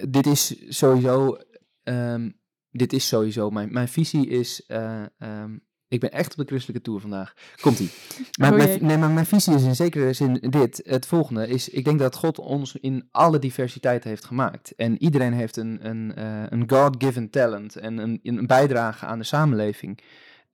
dit 0.08 0.26
is 0.26 0.54
sowieso. 0.68 1.38
Um, 1.82 2.38
dit 2.70 2.92
is 2.92 3.08
sowieso. 3.08 3.50
Mijn, 3.50 3.72
mijn 3.72 3.88
visie 3.88 4.28
is. 4.28 4.64
Uh, 4.68 5.02
um, 5.18 5.62
ik 5.88 6.00
ben 6.00 6.12
echt 6.12 6.30
op 6.30 6.36
de 6.36 6.44
christelijke 6.44 6.82
tour 6.82 7.00
vandaag. 7.00 7.34
Komt-ie. 7.60 7.90
Maar, 8.40 8.50
oh 8.50 8.56
mijn, 8.56 8.86
nee, 8.86 8.96
maar 8.96 9.10
mijn 9.10 9.26
visie 9.26 9.54
is 9.54 9.62
in 9.62 9.74
zekere 9.74 10.12
zin 10.12 10.34
dit. 10.50 10.80
Het 10.84 11.06
volgende 11.06 11.48
is, 11.48 11.68
ik 11.68 11.84
denk 11.84 11.98
dat 11.98 12.16
God 12.16 12.38
ons 12.38 12.76
in 12.76 13.08
alle 13.10 13.38
diversiteit 13.38 14.04
heeft 14.04 14.24
gemaakt. 14.24 14.74
En 14.74 15.02
iedereen 15.02 15.32
heeft 15.32 15.56
een, 15.56 15.88
een, 15.88 16.12
uh, 16.18 16.42
een 16.48 16.70
God-given 16.70 17.30
talent 17.30 17.76
en 17.76 17.98
een, 17.98 18.20
een 18.22 18.46
bijdrage 18.46 19.06
aan 19.06 19.18
de 19.18 19.24
samenleving. 19.24 20.00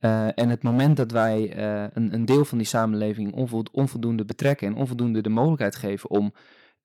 Uh, 0.01 0.39
en 0.39 0.49
het 0.49 0.63
moment 0.63 0.97
dat 0.97 1.11
wij 1.11 1.57
uh, 1.57 1.87
een, 1.93 2.15
een 2.15 2.25
deel 2.25 2.45
van 2.45 2.59
die 2.59 2.67
samenleving 2.67 3.33
onvoldoende 3.73 4.25
betrekken 4.25 4.67
en 4.67 4.75
onvoldoende 4.75 5.21
de 5.21 5.29
mogelijkheid 5.29 5.77
geven 5.77 6.11
om 6.11 6.33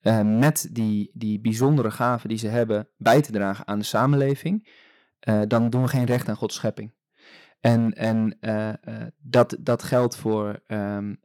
uh, 0.08 0.22
met 0.22 0.70
die, 0.72 1.12
die 1.14 1.40
bijzondere 1.40 1.92
gaven 1.92 2.30
die 2.30 2.38
ze 2.38 2.48
hebben 2.48 2.90
bij 2.98 3.22
te 3.22 3.32
dragen 3.32 3.68
aan 3.68 3.80
de 3.80 3.86
samenleving, 3.86 4.68
uh, 5.28 5.42
dan 5.48 5.70
doen 5.70 5.82
we 5.82 5.88
geen 5.88 6.06
recht 6.06 6.30
aan 6.30 6.36
Gods 6.36 6.56
schepping. 6.56 6.94
En, 7.60 7.94
en 7.94 8.38
uh, 8.42 9.10
dat, 9.18 9.58
dat 9.60 9.84
geldt 9.84 10.16
voor 10.16 10.60
um, 10.68 11.20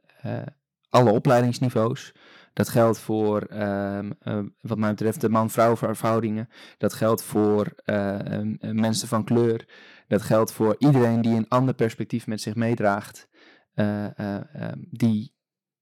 alle 0.89 1.11
opleidingsniveaus. 1.11 2.13
Dat 2.53 2.69
geldt 2.69 2.99
voor, 2.99 3.47
um, 3.53 4.17
wat 4.61 4.77
mij 4.77 4.89
betreft, 4.89 5.21
de 5.21 5.29
man-vrouw 5.29 5.75
verhoudingen. 5.75 6.49
Dat 6.77 6.93
geldt 6.93 7.23
voor 7.23 7.73
um, 7.85 8.57
mensen 8.59 9.07
van 9.07 9.23
kleur. 9.23 9.67
Dat 10.07 10.21
geldt 10.21 10.51
voor 10.51 10.75
iedereen 10.77 11.21
die 11.21 11.35
een 11.35 11.47
ander 11.47 11.73
perspectief 11.73 12.27
met 12.27 12.41
zich 12.41 12.55
meedraagt. 12.55 13.27
die, 14.89 15.33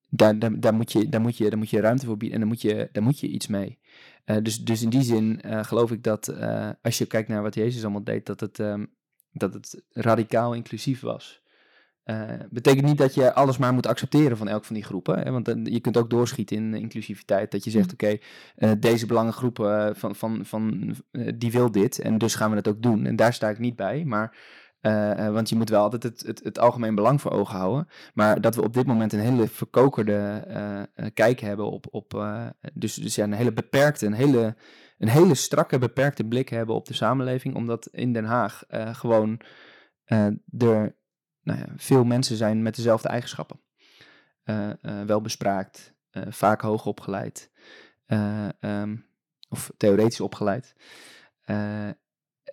daar, 0.10 0.39
daar, 0.39 0.60
daar, 0.60 0.74
moet 0.74 0.91
je, 0.91 1.10
daar, 1.10 1.22
moet 1.22 1.38
je, 1.38 1.50
daar 1.50 1.58
moet 1.58 1.69
je 1.69 1.80
ruimte 1.80 2.06
voor 2.06 2.17
bieden 2.17 2.34
en 2.34 2.39
daar 2.39 2.54
moet 2.54 2.62
je, 2.62 2.89
daar 2.91 3.04
moet 3.04 3.19
je 3.19 3.28
iets 3.28 3.48
mee. 3.48 3.80
Uh, 4.26 4.38
dus, 4.41 4.63
dus 4.63 4.82
in 4.82 4.89
die 4.89 5.02
zin 5.02 5.41
uh, 5.45 5.63
geloof 5.63 5.91
ik 5.91 6.04
dat 6.04 6.28
uh, 6.30 6.69
als 6.82 6.98
je 6.98 7.06
kijkt 7.06 7.30
naar 7.30 7.41
wat 7.41 7.56
Jezus 7.56 7.84
allemaal 7.84 8.04
deed, 8.04 8.26
dat 8.26 8.39
het, 8.39 8.60
um, 8.60 8.93
dat 9.32 9.54
het 9.54 9.84
radicaal 9.89 10.54
inclusief 10.54 11.02
was. 11.02 11.41
betekent 12.50 12.86
niet 12.86 12.98
dat 12.98 13.13
je 13.13 13.34
alles 13.34 13.58
maar 13.58 13.74
moet 13.74 13.88
accepteren 13.88 14.38
van 14.38 14.48
elk 14.48 14.65
van 14.65 14.76
die 14.76 14.84
groepen. 14.84 15.19
Hè? 15.19 15.32
Want 15.32 15.48
je 15.63 15.80
kunt 15.80 15.98
ook 15.98 16.10
doorschieten 16.10 16.58
in 16.58 16.74
inclusiviteit. 16.74 17.52
Dat 17.52 17.63
je 17.63 17.69
zegt, 17.69 17.88
mm. 17.88 17.93
oké, 17.93 18.19
okay, 18.56 18.80
deze 18.80 19.06
belangengroep 19.06 19.58
van, 19.93 20.15
van, 20.15 20.45
van, 20.45 20.95
die 21.36 21.52
wil 21.52 21.72
dit 21.72 22.00
en 22.00 22.17
dus 22.17 22.36
gaan 22.36 22.50
we 22.50 22.56
het 22.56 22.67
ook 22.67 22.82
doen. 22.82 23.06
En 23.06 23.15
daar 23.15 23.34
sta 23.34 23.50
ik 23.50 23.60
niet 23.60 23.76
bij. 23.76 24.06
Maar 24.06 24.38
uh, 24.82 25.30
want 25.30 25.50
je 25.50 25.56
moet 25.56 25.70
wel 25.70 25.82
altijd 25.82 26.04
het, 26.04 26.22
het, 26.22 26.44
het, 26.44 26.60
algemeen 26.60 26.96
belang 26.96 27.22
voor 27.22 27.32
ogen 27.32 27.58
houden. 27.58 27.88
Maar 28.13 28.42
dat 28.42 28.56
we 28.56 28.62
op 28.62 28.74
dit 28.74 28.86
moment 28.86 29.13
een 29.13 29.20
hele 29.20 29.48
verkokerde 29.48 30.46
uh, 30.96 31.06
kijk 31.13 31.39
hebben 31.39 31.72
op. 31.72 31.86
op 31.92 32.24
dus, 32.74 32.94
dus 32.94 33.15
ja, 33.15 33.24
een 33.24 33.34
hele 33.34 33.54
beperkte, 33.54 34.06
een 34.06 34.13
hele, 34.13 34.56
een 34.98 35.08
hele 35.08 35.36
strakke, 35.36 35.78
beperkte 35.78 36.24
blik 36.24 36.50
hebben 36.50 36.76
op 36.76 36.86
de 36.86 36.94
samenleving. 36.94 37.56
Omdat 37.56 37.88
in 37.92 38.13
Den 38.13 38.26
Haag 38.26 38.63
gewoon 38.92 39.42
er 40.58 40.96
nou 41.42 41.60
ja, 41.60 41.68
veel 41.76 42.04
mensen 42.04 42.36
zijn 42.36 42.62
met 42.62 42.76
dezelfde 42.76 43.08
eigenschappen. 43.08 43.60
wel 45.06 45.22
bespraakt, 45.22 45.94
vaak 46.30 46.62
hoog 46.62 46.86
opgeleid. 46.86 47.52
Um, 48.60 49.06
of 49.50 49.72
theoretisch 49.78 50.22
opgeleid. 50.22 50.76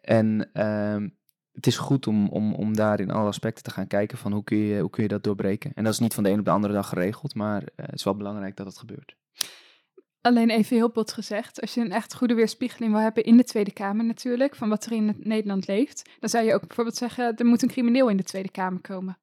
en 0.00 0.50
ehm, 0.52 1.08
het 1.56 1.66
is 1.66 1.76
goed 1.76 2.06
om, 2.06 2.28
om, 2.28 2.54
om 2.54 2.76
daar 2.76 3.00
in 3.00 3.10
alle 3.10 3.28
aspecten 3.28 3.62
te 3.62 3.70
gaan 3.70 3.86
kijken 3.86 4.18
van 4.18 4.32
hoe 4.32 4.44
kun, 4.44 4.56
je, 4.56 4.80
hoe 4.80 4.90
kun 4.90 5.02
je 5.02 5.08
dat 5.08 5.24
doorbreken. 5.24 5.72
En 5.74 5.84
dat 5.84 5.92
is 5.92 5.98
niet 5.98 6.14
van 6.14 6.22
de 6.22 6.30
een 6.30 6.38
op 6.38 6.44
de 6.44 6.50
andere 6.50 6.72
dag 6.72 6.88
geregeld, 6.88 7.34
maar 7.34 7.62
uh, 7.62 7.68
het 7.76 7.94
is 7.94 8.04
wel 8.04 8.16
belangrijk 8.16 8.56
dat 8.56 8.66
het 8.66 8.78
gebeurt. 8.78 9.16
Alleen 10.20 10.50
even 10.50 10.76
heel 10.76 10.90
bot 10.90 11.12
gezegd, 11.12 11.60
als 11.60 11.74
je 11.74 11.80
een 11.80 11.92
echt 11.92 12.14
goede 12.14 12.34
weerspiegeling 12.34 12.92
wil 12.92 13.00
hebben 13.00 13.24
in 13.24 13.36
de 13.36 13.44
Tweede 13.44 13.72
Kamer 13.72 14.04
natuurlijk, 14.04 14.54
van 14.54 14.68
wat 14.68 14.84
er 14.84 14.92
in 14.92 15.16
Nederland 15.18 15.66
leeft, 15.66 16.10
dan 16.20 16.28
zou 16.28 16.44
je 16.44 16.54
ook 16.54 16.66
bijvoorbeeld 16.66 16.96
zeggen, 16.96 17.36
er 17.36 17.46
moet 17.46 17.62
een 17.62 17.68
crimineel 17.68 18.08
in 18.08 18.16
de 18.16 18.22
Tweede 18.22 18.50
Kamer 18.50 18.80
komen. 18.80 19.18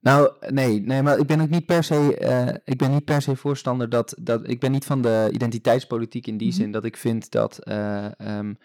Nou, 0.00 0.32
nee, 0.48 0.80
nee, 0.80 1.02
maar 1.02 1.18
ik 1.18 1.26
ben 1.26 1.40
ook 1.40 1.48
niet 1.48 1.66
per 1.66 1.84
se, 1.84 2.18
uh, 2.20 2.54
ik 2.64 2.78
ben 2.78 2.90
niet 2.90 3.04
per 3.04 3.22
se 3.22 3.36
voorstander 3.36 3.88
dat, 3.88 4.14
dat, 4.20 4.48
ik 4.48 4.60
ben 4.60 4.70
niet 4.70 4.84
van 4.84 5.02
de 5.02 5.28
identiteitspolitiek 5.32 6.26
in 6.26 6.36
die 6.36 6.46
mm 6.46 6.52
-hmm. 6.52 6.62
zin 6.62 6.72
dat 6.72 6.84
ik 6.84 6.96
vind 6.96 7.30
dat 7.30 7.58
uh, 7.68 8.06
um, 8.18 8.58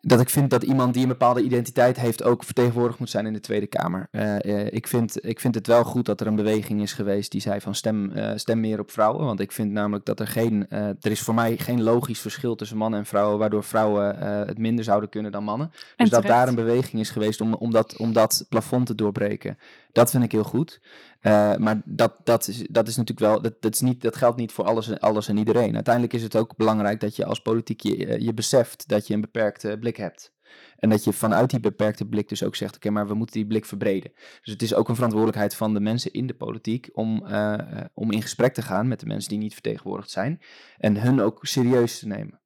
dat 0.00 0.20
ik 0.20 0.30
vind 0.30 0.50
dat 0.50 0.62
iemand 0.62 0.92
die 0.94 1.02
een 1.02 1.08
bepaalde 1.08 1.42
identiteit 1.42 2.00
heeft 2.00 2.22
ook 2.22 2.44
vertegenwoordigd 2.44 2.98
moet 2.98 3.10
zijn 3.10 3.26
in 3.26 3.32
de 3.32 3.40
Tweede 3.40 3.66
Kamer. 3.66 4.08
Uh, 4.12 4.72
ik, 4.72 4.86
vind, 4.86 5.26
ik 5.26 5.40
vind 5.40 5.54
het 5.54 5.66
wel 5.66 5.84
goed 5.84 6.06
dat 6.06 6.20
er 6.20 6.26
een 6.26 6.36
beweging 6.36 6.82
is 6.82 6.92
geweest 6.92 7.30
die 7.30 7.40
zei 7.40 7.60
van 7.60 7.74
stem, 7.74 8.10
uh, 8.10 8.30
stem 8.34 8.60
meer 8.60 8.80
op 8.80 8.90
vrouwen. 8.90 9.24
Want 9.24 9.40
ik 9.40 9.52
vind 9.52 9.72
namelijk 9.72 10.04
dat 10.04 10.20
er 10.20 10.26
geen, 10.26 10.70
er 10.70 11.10
is 11.10 11.20
voor 11.20 11.34
mij 11.34 11.56
geen 11.56 11.82
logisch 11.82 12.20
verschil 12.20 12.54
tussen 12.54 12.76
mannen 12.76 12.98
en 12.98 13.06
vrouwen, 13.06 13.38
waardoor 13.38 13.64
vrouwen 13.64 14.18
het 14.46 14.58
minder 14.58 14.84
zouden 14.84 15.08
kunnen 15.08 15.32
dan 15.32 15.44
mannen. 15.44 15.72
Dus 15.96 16.10
dat 16.10 16.22
daar 16.22 16.48
een 16.48 16.54
beweging 16.54 17.02
is 17.02 17.10
geweest 17.10 17.40
om, 17.40 17.54
om, 17.54 17.70
dat, 17.70 17.96
om 17.96 18.12
dat 18.12 18.46
plafond 18.48 18.86
te 18.86 18.94
doorbreken. 18.94 19.58
Dat 19.98 20.10
vind 20.10 20.24
ik 20.24 20.32
heel 20.32 20.44
goed. 20.44 20.80
Uh, 21.22 21.56
maar 21.56 21.82
dat, 21.84 22.20
dat, 22.24 22.48
is, 22.48 22.66
dat 22.70 22.88
is 22.88 22.96
natuurlijk 22.96 23.26
wel, 23.26 23.42
dat, 23.42 23.62
dat, 23.62 23.74
is 23.74 23.80
niet, 23.80 24.02
dat 24.02 24.16
geldt 24.16 24.36
niet 24.36 24.52
voor 24.52 24.64
alles, 24.64 25.00
alles 25.00 25.28
en 25.28 25.36
iedereen. 25.36 25.74
Uiteindelijk 25.74 26.14
is 26.14 26.22
het 26.22 26.36
ook 26.36 26.56
belangrijk 26.56 27.00
dat 27.00 27.16
je 27.16 27.24
als 27.24 27.40
politiek 27.40 27.80
je, 27.80 28.06
eh, 28.06 28.18
je 28.18 28.34
beseft 28.34 28.88
dat 28.88 29.06
je 29.06 29.14
een 29.14 29.20
beperkte 29.20 29.76
blik 29.80 29.96
hebt. 29.96 30.36
En 30.76 30.90
dat 30.90 31.04
je 31.04 31.12
vanuit 31.12 31.50
die 31.50 31.60
beperkte 31.60 32.06
blik 32.06 32.28
dus 32.28 32.42
ook 32.42 32.56
zegt: 32.56 32.76
oké, 32.76 32.90
maar 32.90 33.06
we 33.06 33.14
moeten 33.14 33.34
die 33.34 33.46
blik 33.46 33.64
verbreden. 33.64 34.12
Dus 34.14 34.52
het 34.52 34.62
is 34.62 34.74
ook 34.74 34.88
een 34.88 34.94
verantwoordelijkheid 34.94 35.54
van 35.54 35.74
de 35.74 35.80
mensen 35.80 36.12
in 36.12 36.26
de 36.26 36.34
politiek 36.34 36.88
om, 36.92 37.24
uh, 37.26 37.58
om 37.94 38.12
in 38.12 38.22
gesprek 38.22 38.54
te 38.54 38.62
gaan 38.62 38.88
met 38.88 39.00
de 39.00 39.06
mensen 39.06 39.30
die 39.30 39.38
niet 39.38 39.52
vertegenwoordigd 39.52 40.10
zijn. 40.10 40.40
En 40.76 41.00
hun 41.00 41.20
ook 41.20 41.46
serieus 41.46 41.98
te 41.98 42.06
nemen. 42.06 42.40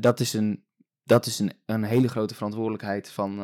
Dat 0.00 0.20
is, 0.20 0.32
een, 0.32 0.64
dat 1.04 1.26
is 1.26 1.38
een, 1.38 1.52
een 1.66 1.84
hele 1.84 2.08
grote 2.08 2.34
verantwoordelijkheid 2.34 3.10
van, 3.10 3.38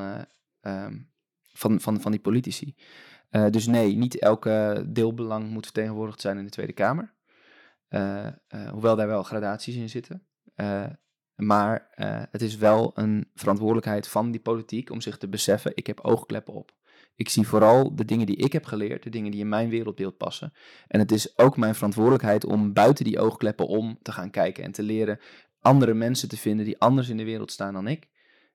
um, 0.60 1.10
van, 1.58 1.80
van, 1.80 2.00
van 2.00 2.10
die 2.10 2.20
politici. 2.20 2.74
Uh, 3.30 3.46
dus 3.50 3.66
nee, 3.66 3.96
niet 3.96 4.18
elke 4.18 4.84
deelbelang 4.88 5.50
moet 5.50 5.64
vertegenwoordigd 5.64 6.20
zijn 6.20 6.38
in 6.38 6.44
de 6.44 6.50
Tweede 6.50 6.72
Kamer. 6.72 7.14
Uh, 7.90 8.26
uh, 8.54 8.70
hoewel 8.70 8.96
daar 8.96 9.06
wel 9.06 9.22
gradaties 9.22 9.76
in 9.76 9.88
zitten. 9.88 10.26
maar 11.34 11.88
het 12.30 12.42
is 12.42 12.56
wel 12.56 12.90
een 12.94 13.30
verantwoordelijkheid 13.34 14.08
van 14.08 14.30
die 14.30 14.40
politiek 14.40 14.90
om 14.90 15.00
zich 15.00 15.18
te 15.18 15.28
beseffen: 15.28 15.72
ik 15.74 15.86
heb 15.86 16.00
oogkleppen 16.00 16.54
op. 16.54 16.76
Ik 17.14 17.28
zie 17.28 17.46
vooral 17.46 17.96
de 17.96 18.04
dingen 18.04 18.26
die 18.26 18.36
ik 18.36 18.52
heb 18.52 18.64
geleerd, 18.64 19.02
de 19.02 19.10
dingen 19.10 19.30
die 19.30 19.40
in 19.40 19.48
mijn 19.48 19.68
wereldbeeld 19.68 20.16
passen. 20.16 20.52
En 20.88 20.98
het 20.98 21.12
is 21.12 21.38
ook 21.38 21.56
mijn 21.56 21.74
verantwoordelijkheid 21.74 22.44
om 22.44 22.72
buiten 22.72 23.04
die 23.04 23.18
oogkleppen 23.18 23.66
om 23.66 23.98
te 24.02 24.12
gaan 24.12 24.30
kijken 24.30 24.64
en 24.64 24.72
te 24.72 24.82
leren 24.82 25.18
andere 25.60 25.94
mensen 25.94 26.28
te 26.28 26.36
vinden 26.36 26.64
die 26.64 26.78
anders 26.78 27.08
in 27.08 27.16
de 27.16 27.24
wereld 27.24 27.52
staan 27.52 27.72
dan 27.72 27.88
ik. 27.88 28.08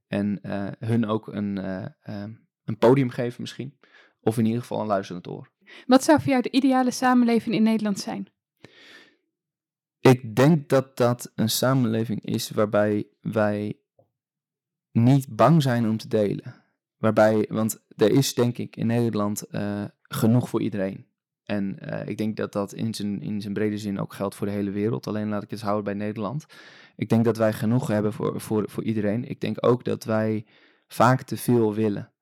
En 0.08 0.40
hun 0.80 1.06
ook 1.06 1.28
een, 1.28 1.58
ehm, 2.04 2.32
een 2.66 2.78
podium 2.78 3.10
geven 3.10 3.42
misschien. 3.42 3.78
Of 4.22 4.38
in 4.38 4.46
ieder 4.46 4.62
geval 4.62 4.82
een 4.82 4.88
luisterend 4.88 5.28
oor. 5.28 5.52
Wat 5.88 6.04
zou 6.04 6.22
voor 6.22 6.30
jou 6.30 6.42
de 6.42 6.52
ideale 6.52 6.92
samenleving 6.92 7.56
in 7.56 7.64
Nederland 7.64 8.00
zijn? 8.00 8.28
Ik 10.00 10.36
denk 10.36 10.70
dat 10.70 10.98
dat 10.98 11.32
een 11.36 11.50
samenleving 11.50 12.26
is 12.26 12.50
waarbij 12.50 13.08
wij 13.22 13.78
niet 14.92 15.36
bang 15.36 15.62
zijn 15.62 15.90
om 15.90 15.98
te 15.98 16.08
delen. 16.08 16.56
Waarbij, 16.98 17.46
want 17.50 17.84
er 17.96 18.12
is 18.12 18.34
denk 18.34 18.58
ik 18.58 18.76
in 18.76 18.88
Nederland 18.88 19.44
uh, 19.52 19.84
genoeg 20.02 20.50
voor 20.50 20.62
iedereen. 20.62 21.06
En 21.44 21.78
uh, 21.82 22.08
ik 22.08 22.18
denk 22.18 22.38
dat 22.38 22.54
dat 22.54 22.74
in 22.74 22.94
zijn, 22.94 23.22
in 23.22 23.42
zijn 23.42 23.54
brede 23.54 23.78
zin 23.78 24.00
ook 24.00 24.14
geldt 24.14 24.36
voor 24.36 24.48
de 24.48 24.54
hele 24.54 24.72
wereld. 24.72 25.08
Alleen 25.08 25.30
laat 25.30 25.44
ik 25.44 25.50
het 25.50 25.62
houden 25.62 25.84
bij 25.84 25.94
Nederland. 25.94 26.46
Ik 26.96 27.10
denk 27.10 27.26
dat 27.26 27.38
wij 27.38 27.54
genoeg 27.54 27.88
hebben 27.88 28.14
voor, 28.14 28.42
voor, 28.42 28.70
voor 28.70 28.84
iedereen. 28.84 29.30
Ik 29.30 29.42
denk 29.42 29.66
ook 29.66 29.84
dat 29.84 30.04
wij 30.04 30.46
vaak 30.88 31.22
te 31.22 31.38
veel 31.38 31.74
willen. 31.74 32.13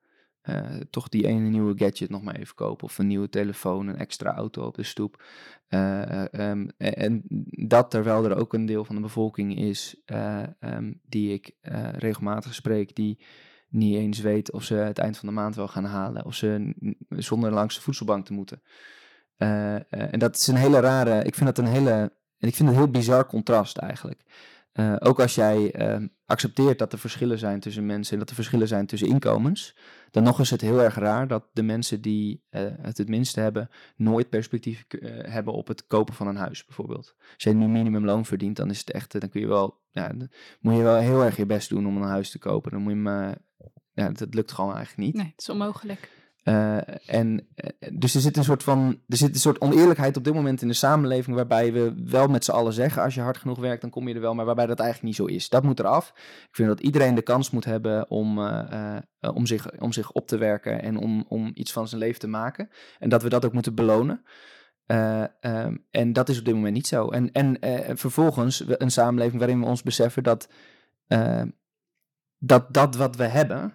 Uh, 0.50 0.66
toch 0.90 1.10
die 1.10 1.28
ene 1.28 1.50
nieuwe 1.50 1.78
gadget 1.78 2.10
nog 2.10 2.22
maar 2.22 2.36
even 2.36 2.56
kopen. 2.56 2.84
Of 2.84 2.98
een 2.98 3.08
nieuwe 3.08 3.30
telefoon, 3.30 3.88
een 3.88 3.98
extra 3.98 4.34
auto 4.34 4.66
op 4.66 4.76
de 4.76 4.84
stoep. 4.84 5.24
Uh, 5.70 6.24
um, 6.32 6.70
en 6.78 7.24
dat 7.68 7.92
terwijl 7.92 8.26
er 8.26 8.38
ook 8.38 8.54
een 8.54 8.66
deel 8.66 8.86
van 8.86 8.96
de 8.96 9.02
bevolking 9.02 9.58
is 9.58 10.02
um, 10.60 11.02
die 11.04 11.34
ik 11.34 11.56
regelmatig 11.98 12.54
spreek, 12.54 12.96
die 12.96 13.24
niet 13.70 13.96
eens 13.96 14.20
weet 14.20 14.52
of 14.52 14.64
ze 14.64 14.74
het 14.74 14.98
eind 14.98 15.18
van 15.18 15.28
de 15.28 15.34
maand 15.34 15.56
wel 15.56 15.68
gaan 15.68 15.86
halen. 15.86 16.26
Of 16.26 16.36
ze 16.36 16.74
zonder 17.10 17.52
langs 17.52 17.76
de 17.76 17.82
voedselbank 17.82 18.26
te 18.26 18.34
moeten. 18.34 18.62
en 19.38 20.20
dat 20.20 20.36
is 20.36 20.48
een 20.48 20.56
hele 20.56 20.80
rare, 20.80 21.24
ik 21.24 21.36
vind 21.36 21.56
dat 21.56 21.66
een 21.66 21.72
hele, 21.72 22.14
ik 22.38 22.56
vind 22.56 22.70
het 22.70 22.78
een 22.78 22.84
heel 22.84 22.92
bizar 22.92 23.26
contrast 23.26 23.78
eigenlijk. 23.78 24.24
Uh, 24.74 24.96
ook 25.00 25.20
als 25.20 25.36
jij 25.36 25.82
uh, 26.00 26.08
accepteert 26.26 26.80
dat 26.80 26.94
er 26.94 27.00
verschillen 27.00 27.38
zijn 27.40 27.60
tussen 27.60 27.86
mensen 27.86 28.14
en 28.14 28.20
dat 28.20 28.30
er 28.30 28.36
verschillen 28.36 28.68
zijn 28.68 28.86
tussen 28.86 29.08
inkomens, 29.08 29.76
dan 30.12 30.24
nog 30.24 30.40
is 30.40 30.50
het 30.50 30.62
heel 30.62 30.82
erg 30.82 30.96
raar 30.96 31.28
dat 31.28 31.46
de 31.54 31.64
mensen 31.64 32.02
die 32.02 32.44
uh, 32.52 32.62
het 32.82 32.98
het 32.98 33.10
minste 33.10 33.40
hebben, 33.40 33.70
nooit 33.96 34.30
perspectief 34.30 34.86
hebben 35.22 35.54
op 35.54 35.68
het 35.68 35.88
kopen 35.88 36.14
van 36.14 36.28
een 36.28 36.36
huis, 36.36 36.66
bijvoorbeeld. 36.66 37.16
Als 37.34 37.44
jij 37.44 37.54
nu 37.54 37.68
minimumloon 37.68 38.26
verdient, 38.26 38.56
dan 38.56 38.70
is 38.70 38.80
het 38.80 38.92
echt, 38.92 39.20
dan 39.20 39.30
kun 39.30 39.42
je 39.42 39.48
wel, 39.48 39.80
ja, 39.90 40.12
moet 40.60 40.76
je 40.76 40.82
wel 40.82 40.98
heel 40.98 41.24
erg 41.24 41.38
je 41.38 41.46
best 41.46 41.70
doen 41.70 41.88
om 41.88 41.98
een 41.98 42.10
huis 42.10 42.30
te 42.32 42.40
kopen. 42.40 42.72
Dan 42.72 42.82
moet 42.82 42.92
je 42.92 42.98
maar, 42.98 43.38
ja, 43.94 44.10
dat 44.10 44.34
lukt 44.34 44.52
gewoon 44.52 44.76
eigenlijk 44.76 45.08
niet. 45.08 45.16
Nee, 45.16 45.32
het 45.32 45.42
is 45.42 45.50
onmogelijk. 45.50 46.10
Uh, 46.44 47.10
en, 47.10 47.48
dus 47.94 48.16
er 48.16 48.22
zit 48.22 48.38
een 48.38 48.44
soort 48.44 48.64
van, 48.64 49.02
er 49.08 49.18
zit 49.18 49.34
een 49.34 49.40
soort 49.40 49.62
oneerlijkheid 49.62 50.18
op 50.18 50.24
dit 50.24 50.34
moment 50.34 50.62
in 50.62 50.68
de 50.68 50.74
samenleving, 50.74 51.36
waarbij 51.36 51.74
we 51.74 52.04
wel 52.06 52.28
met 52.28 52.46
z'n 52.46 52.52
allen 52.52 52.74
zeggen, 52.74 53.04
als 53.04 53.16
je 53.16 53.22
hard 53.22 53.38
genoeg 53.38 53.60
werkt, 53.60 53.82
dan 53.82 53.90
kom 53.90 54.08
je 54.08 54.14
er 54.14 54.22
wel, 54.22 54.34
maar 54.34 54.46
waarbij 54.46 54.66
dat 54.66 54.80
eigenlijk 54.80 55.08
niet 55.08 55.28
zo 55.28 55.36
is. 55.36 55.50
Dat 55.50 55.64
moet 55.64 55.80
eraf. 55.80 56.10
Ik 56.16 56.56
vind 56.56 56.68
dat 56.68 56.80
iedereen 56.80 57.16
de 57.16 57.22
kans 57.22 57.50
moet 57.50 57.66
hebben 57.66 58.10
om, 58.10 58.38
uh, 58.38 58.98
om, 59.34 59.46
zich, 59.46 59.80
om 59.80 59.92
zich 59.92 60.12
op 60.12 60.28
te 60.28 60.38
werken 60.38 60.82
en 60.82 60.98
om, 60.98 61.26
om 61.28 61.52
iets 61.54 61.72
van 61.72 61.88
zijn 61.88 62.02
leven 62.02 62.20
te 62.20 62.28
maken. 62.28 62.70
En 63.00 63.10
dat 63.10 63.24
we 63.24 63.30
dat 63.30 63.46
ook 63.46 63.54
moeten 63.54 63.76
belonen. 63.76 64.24
Um, 65.42 65.86
en 65.92 66.14
dat 66.14 66.30
is 66.30 66.40
op 66.40 66.46
dit 66.46 66.54
moment 66.54 66.74
niet 66.74 66.88
zo. 66.88 67.10
En, 67.10 67.32
en 67.32 67.58
vervolgens 67.98 68.64
een 68.68 68.92
samenleving 68.92 69.40
waarin 69.40 69.60
we 69.60 69.66
ons 69.66 69.84
beseffen 69.84 70.24
dat 70.24 70.50
dat, 72.38 72.74
dat 72.74 72.96
wat 72.96 73.16
we 73.16 73.24
hebben 73.24 73.74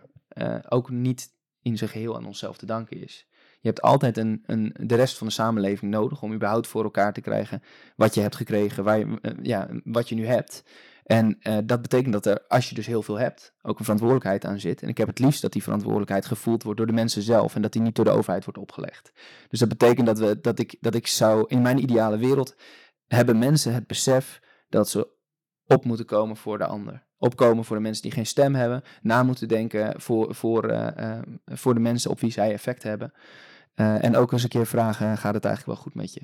ook 0.68 0.90
niet 0.90 1.34
in 1.66 1.76
zijn 1.76 1.90
geheel 1.90 2.16
aan 2.16 2.26
onszelf 2.26 2.56
te 2.56 2.66
danken 2.66 3.02
is. 3.02 3.26
Je 3.60 3.68
hebt 3.68 3.82
altijd 3.82 4.16
een, 4.16 4.42
een, 4.46 4.74
de 4.80 4.94
rest 4.94 5.18
van 5.18 5.26
de 5.26 5.32
samenleving 5.32 5.90
nodig 5.90 6.22
om 6.22 6.32
überhaupt 6.32 6.66
voor 6.66 6.84
elkaar 6.84 7.12
te 7.12 7.20
krijgen 7.20 7.62
wat 7.96 8.14
je 8.14 8.20
hebt 8.20 8.36
gekregen, 8.36 8.84
waar 8.84 8.98
je, 8.98 9.18
eh, 9.22 9.32
ja, 9.42 9.68
wat 9.84 10.08
je 10.08 10.14
nu 10.14 10.26
hebt. 10.26 10.64
En 11.04 11.38
uh, 11.42 11.58
dat 11.64 11.82
betekent 11.82 12.12
dat 12.12 12.26
er, 12.26 12.44
als 12.48 12.68
je 12.68 12.74
dus 12.74 12.86
heel 12.86 13.02
veel 13.02 13.18
hebt, 13.18 13.54
ook 13.62 13.78
een 13.78 13.84
verantwoordelijkheid 13.84 14.44
aan 14.44 14.60
zit. 14.60 14.82
En 14.82 14.88
ik 14.88 14.98
heb 14.98 15.06
het 15.06 15.18
liefst 15.18 15.42
dat 15.42 15.52
die 15.52 15.62
verantwoordelijkheid 15.62 16.26
gevoeld 16.26 16.62
wordt 16.62 16.78
door 16.78 16.86
de 16.86 16.92
mensen 16.92 17.22
zelf 17.22 17.54
en 17.54 17.62
dat 17.62 17.72
die 17.72 17.82
niet 17.82 17.94
door 17.94 18.04
de 18.04 18.10
overheid 18.10 18.44
wordt 18.44 18.60
opgelegd. 18.60 19.12
Dus 19.48 19.58
dat 19.58 19.68
betekent 19.68 20.06
dat, 20.06 20.18
we, 20.18 20.40
dat, 20.40 20.58
ik, 20.58 20.76
dat 20.80 20.94
ik 20.94 21.06
zou, 21.06 21.44
in 21.48 21.62
mijn 21.62 21.82
ideale 21.82 22.18
wereld, 22.18 22.56
hebben 23.06 23.38
mensen 23.38 23.74
het 23.74 23.86
besef 23.86 24.40
dat 24.68 24.88
ze 24.88 25.08
op 25.66 25.84
moeten 25.84 26.06
komen 26.06 26.36
voor 26.36 26.58
de 26.58 26.66
ander 26.66 27.05
opkomen 27.18 27.64
voor 27.64 27.76
de 27.76 27.82
mensen 27.82 28.02
die 28.02 28.12
geen 28.12 28.26
stem 28.26 28.54
hebben, 28.54 28.82
na 29.02 29.22
moeten 29.22 29.48
denken 29.48 30.00
voor, 30.00 30.34
voor, 30.34 30.70
uh, 30.70 31.18
voor 31.44 31.74
de 31.74 31.80
mensen 31.80 32.10
op 32.10 32.20
wie 32.20 32.30
zij 32.30 32.52
effect 32.52 32.82
hebben. 32.82 33.12
Uh, 33.76 34.04
en 34.04 34.16
ook 34.16 34.32
eens 34.32 34.42
een 34.42 34.48
keer 34.48 34.66
vragen, 34.66 35.18
gaat 35.18 35.34
het 35.34 35.44
eigenlijk 35.44 35.76
wel 35.76 35.84
goed 35.84 35.94
met 35.94 36.14
je? 36.14 36.20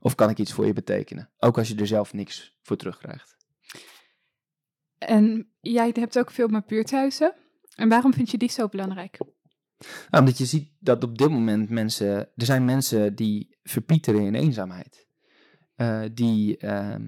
Of 0.00 0.14
kan 0.14 0.30
ik 0.30 0.38
iets 0.38 0.52
voor 0.52 0.66
je 0.66 0.72
betekenen? 0.72 1.30
Ook 1.38 1.58
als 1.58 1.68
je 1.68 1.76
er 1.76 1.86
zelf 1.86 2.12
niks 2.12 2.56
voor 2.62 2.76
terugkrijgt. 2.76 3.36
En 4.98 5.52
jij 5.60 5.90
hebt 5.92 6.18
ook 6.18 6.30
veel 6.30 6.48
met 6.48 6.66
buurthuizen. 6.66 7.34
En 7.74 7.88
waarom 7.88 8.14
vind 8.14 8.30
je 8.30 8.38
die 8.38 8.50
zo 8.50 8.68
belangrijk? 8.68 9.18
Nou, 9.78 10.24
omdat 10.24 10.38
je 10.38 10.44
ziet 10.44 10.72
dat 10.78 11.04
op 11.04 11.18
dit 11.18 11.30
moment 11.30 11.70
mensen, 11.70 12.16
er 12.16 12.46
zijn 12.46 12.64
mensen 12.64 13.14
die 13.14 13.58
verpieteren 13.62 14.20
in 14.20 14.34
eenzaamheid. 14.34 15.06
Uh, 15.76 16.02
die 16.12 16.56
ehm, 16.56 17.06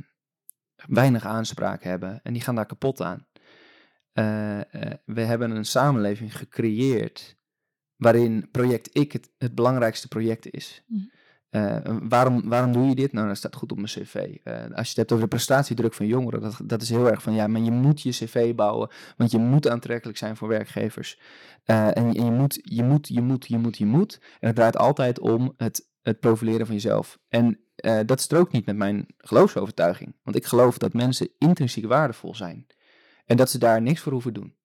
weinig 0.87 1.25
aanspraak 1.25 1.83
hebben 1.83 2.21
en 2.23 2.33
die 2.33 2.43
gaan 2.43 2.55
daar 2.55 2.67
kapot 2.67 3.01
aan. 3.01 3.27
Uh, 4.14 4.57
uh, 4.57 4.62
we 5.05 5.21
hebben 5.21 5.51
een 5.51 5.64
samenleving 5.64 6.37
gecreëerd 6.37 7.37
waarin 7.97 8.49
project 8.51 8.88
ik 8.93 9.12
het, 9.12 9.31
het 9.38 9.55
belangrijkste 9.55 10.09
project 10.09 10.51
is. 10.51 10.85
Uh, 11.51 11.77
waarom, 12.03 12.49
waarom 12.49 12.73
doe 12.73 12.88
je 12.88 12.95
dit? 12.95 13.12
Nou, 13.12 13.27
dat 13.27 13.37
staat 13.37 13.55
goed 13.55 13.73
op 13.73 13.77
mijn 13.77 13.88
cv. 13.88 14.14
als 14.45 14.87
je 14.87 14.88
het 14.88 14.97
hebt 14.97 15.12
over 15.12 15.25
de 15.25 15.31
prestatiedruk 15.31 15.95
van 15.95 16.07
jongeren, 16.07 16.41
dat, 16.41 16.61
dat 16.64 16.83
is 16.83 16.88
heel 16.88 17.11
erg 17.11 17.23
van 17.23 17.35
ja, 17.35 17.47
maar 17.47 17.61
je 17.61 17.71
moet 17.71 18.03
je 18.03 18.11
cv 18.11 18.55
bouwen, 18.55 18.91
want 19.17 19.31
je 19.31 19.38
moet 19.38 19.69
aantrekkelijk 19.69 20.19
zijn 20.19 20.37
voor 20.37 20.49
werkgevers. 20.49 21.21
en, 21.64 21.95
en 21.95 22.12
je, 22.12 22.31
moet, 22.31 22.61
je 22.62 22.83
moet, 22.83 23.09
je 23.09 23.21
moet, 23.21 23.47
je 23.47 23.59
moet, 23.59 23.79
je 23.79 23.87
moet. 23.87 24.21
En 24.41 24.47
het 24.47 24.57
draait 24.57 24.77
altijd 24.77 25.19
om 25.19 25.55
het, 25.57 25.88
het 26.09 26.21
profileren 26.21 26.66
van 26.66 26.75
jezelf. 26.75 27.18
En 27.29 27.61
uh, 27.85 28.01
dat 28.07 28.21
strookt 28.21 28.53
niet 28.53 28.66
met 28.66 28.77
mijn 28.77 29.07
geloofsovertuiging. 29.16 30.16
Want 30.23 30.37
ik 30.37 30.44
geloof 30.44 30.79
dat 30.79 30.92
mensen 30.92 31.29
intrinsiek 31.38 31.87
waardevol 31.87 32.35
zijn. 32.35 32.66
En 33.27 33.37
dat 33.37 33.51
ze 33.51 33.59
daar 33.59 33.83
niks 33.83 34.01
voor 34.01 34.12
hoeven 34.12 34.35
doen. 34.35 34.57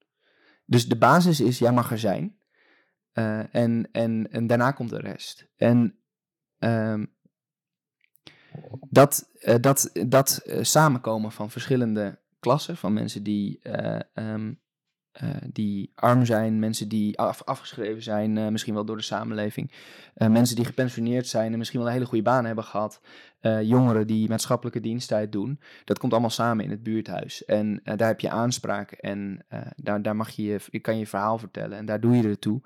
Dus 0.66 0.88
de 0.88 0.98
basis 0.98 1.40
is, 1.40 1.60
jij 1.60 1.72
mag 1.72 1.92
er 1.92 2.00
zijn. 2.00 2.38
Uh, 3.14 3.56
en, 3.56 3.90
en, 3.92 4.32
en 4.32 4.48
daarna 4.48 4.72
komt 4.72 4.90
de 4.90 5.00
rest. 5.00 5.48
En 5.56 6.00
uh, 6.60 7.04
dat, 8.90 9.30
uh, 9.40 9.56
dat, 9.62 9.92
dat 10.08 10.42
samenkomen 10.62 11.32
van 11.32 11.52
verschillende 11.52 12.22
klassen, 12.40 12.78
van 12.78 12.94
mensen 12.94 13.24
die 13.24 13.60
um, 14.14 14.62
uh, 15.22 15.30
die 15.52 15.92
arm 15.96 16.26
zijn, 16.26 16.60
mensen 16.60 16.88
die 16.88 17.18
af, 17.18 17.44
afgeschreven 17.44 18.04
zijn, 18.04 18.38
uh, 18.38 18.48
misschien 18.48 18.74
wel 18.74 18.86
door 18.86 18.98
de 18.98 19.04
samenleving, 19.04 19.72
uh, 20.18 20.28
mensen 20.28 20.56
die 20.56 20.66
gepensioneerd 20.66 21.28
zijn 21.28 21.52
en 21.52 21.58
misschien 21.58 21.80
wel 21.80 21.88
een 21.88 21.94
hele 21.94 22.06
goede 22.06 22.24
baan 22.24 22.46
hebben 22.46 22.64
gehad, 22.64 23.02
jongeren 23.62 24.08
die 24.08 24.30
maatschappelijke 24.30 24.80
diensttijd 24.80 25.32
doen. 25.32 25.60
Dat 25.86 26.00
komt 26.00 26.12
allemaal 26.12 26.30
samen 26.30 26.64
in 26.64 26.70
het 26.70 26.84
buurthuis. 26.84 27.46
En 27.46 27.82
daar 27.84 28.08
heb 28.08 28.20
je 28.20 28.30
aanspraak 28.30 28.92
en 28.92 29.46
daar, 29.76 30.02
daar 30.02 30.16
mag 30.16 30.30
je, 30.30 30.60
je 30.70 30.80
kan 30.80 30.98
je 30.98 31.08
verhaal 31.08 31.38
vertellen 31.38 31.78
en 31.78 31.86
daar 31.86 32.00
doe 32.00 32.16
je 32.16 32.28
er 32.28 32.40
toe. 32.40 32.62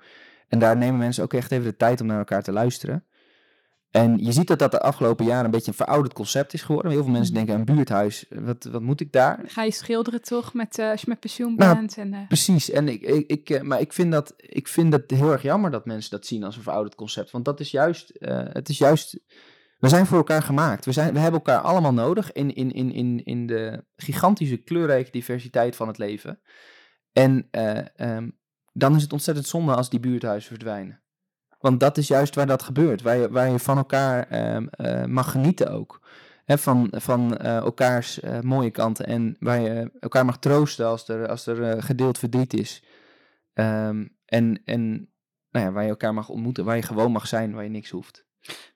En 0.48 0.58
daar 0.58 0.76
nemen 0.76 0.98
mensen 0.98 1.24
ook 1.24 1.34
echt 1.34 1.50
even 1.50 1.64
de 1.64 1.76
tijd 1.76 2.00
om 2.00 2.06
naar 2.06 2.18
elkaar 2.18 2.42
te 2.42 2.52
luisteren. 2.52 3.04
En 3.90 4.18
je 4.18 4.32
ziet 4.32 4.46
dat 4.46 4.58
dat 4.58 4.70
de 4.70 4.80
afgelopen 4.80 5.24
jaren 5.24 5.44
een 5.44 5.50
beetje 5.50 5.70
een 5.70 5.76
verouderd 5.76 6.14
concept 6.14 6.52
is 6.52 6.62
geworden. 6.62 6.92
Heel 6.92 7.02
veel 7.02 7.12
mensen 7.12 7.34
mhm. 7.34 7.44
denken, 7.44 7.68
een 7.68 7.76
buurthuis, 7.76 8.24
wat, 8.28 8.64
wat 8.64 8.82
moet 8.82 9.00
ik 9.00 9.12
daar? 9.12 9.40
Ga 9.46 9.62
je 9.62 9.70
schilderen 9.70 10.22
toch, 10.22 10.54
met, 10.54 10.78
uh, 10.78 10.90
als 10.90 11.00
je 11.00 11.06
met 11.08 11.20
pensioen 11.20 11.54
nou, 11.56 11.76
bent? 11.76 11.96
En, 11.96 12.12
uh... 12.12 12.26
Precies, 12.26 12.70
en 12.70 12.88
ik, 12.88 13.02
ik, 13.02 13.30
ik, 13.30 13.50
uh, 13.50 13.60
maar 13.60 13.80
ik 13.80 13.92
vind, 13.92 14.12
dat, 14.12 14.34
ik 14.36 14.68
vind 14.68 14.92
dat 14.92 15.02
heel 15.06 15.32
erg 15.32 15.42
jammer 15.42 15.70
dat 15.70 15.86
mensen 15.86 16.10
dat 16.10 16.26
zien 16.26 16.44
als 16.44 16.56
een 16.56 16.62
verouderd 16.62 16.94
concept. 16.94 17.30
Want 17.30 17.44
dat 17.44 17.60
is 17.60 17.70
juist, 17.70 18.12
het 18.52 18.68
is 18.68 18.78
juist, 18.78 19.20
we 19.78 19.88
zijn 19.88 20.06
voor 20.06 20.18
elkaar 20.18 20.42
gemaakt. 20.42 20.84
We, 20.84 20.92
zijn, 20.92 21.12
we 21.12 21.18
hebben 21.18 21.40
elkaar 21.40 21.60
allemaal 21.60 21.94
nodig 21.94 22.32
in, 22.32 22.54
in, 22.54 22.72
in, 22.72 22.92
in, 22.92 23.24
in 23.24 23.46
de 23.46 23.84
gigantische 23.96 24.56
kleurrijke 24.56 25.10
diversiteit 25.10 25.76
van 25.76 25.88
het 25.88 25.98
leven. 25.98 26.40
En 27.12 27.48
um, 27.96 28.38
dan 28.72 28.96
is 28.96 29.02
het 29.02 29.12
ontzettend 29.12 29.46
zonde 29.46 29.74
als 29.74 29.90
die 29.90 30.00
buurthuizen 30.00 30.48
verdwijnen. 30.48 31.02
Want 31.58 31.80
dat 31.80 31.98
is 31.98 32.08
juist 32.08 32.34
waar 32.34 32.46
dat 32.46 32.62
gebeurt, 32.62 33.02
waar 33.02 33.16
je, 33.16 33.30
waar 33.30 33.50
je 33.50 33.58
van 33.58 33.76
elkaar 33.76 34.28
uh, 34.30 35.04
mag 35.04 35.30
genieten 35.30 35.70
ook. 35.70 36.00
Van 36.46 36.88
van 36.90 37.38
uh, 37.42 37.56
elkaars 37.56 38.22
uh, 38.22 38.40
mooie 38.40 38.70
kanten 38.70 39.06
en 39.06 39.36
waar 39.40 39.60
je 39.60 39.90
elkaar 40.00 40.24
mag 40.24 40.38
troosten 40.38 40.86
als 40.86 41.08
er, 41.08 41.28
als 41.28 41.46
er 41.46 41.82
gedeeld 41.82 42.18
verdriet 42.18 42.54
is. 42.54 42.82
Um, 43.54 44.16
en 44.24 44.62
en 44.64 45.10
nou 45.50 45.66
ja, 45.66 45.72
waar 45.72 45.82
je 45.82 45.88
elkaar 45.88 46.14
mag 46.14 46.28
ontmoeten, 46.28 46.64
waar 46.64 46.76
je 46.76 46.82
gewoon 46.82 47.12
mag 47.12 47.26
zijn, 47.26 47.54
waar 47.54 47.64
je 47.64 47.70
niks 47.70 47.90
hoeft. 47.90 48.26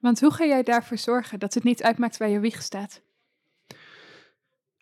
Want 0.00 0.20
hoe 0.20 0.32
ga 0.32 0.44
jij 0.44 0.62
daarvoor 0.62 0.98
zorgen 0.98 1.38
dat 1.38 1.54
het 1.54 1.64
niet 1.64 1.82
uitmaakt 1.82 2.16
waar 2.16 2.28
je 2.28 2.40
wieg 2.40 2.62
staat? 2.62 3.02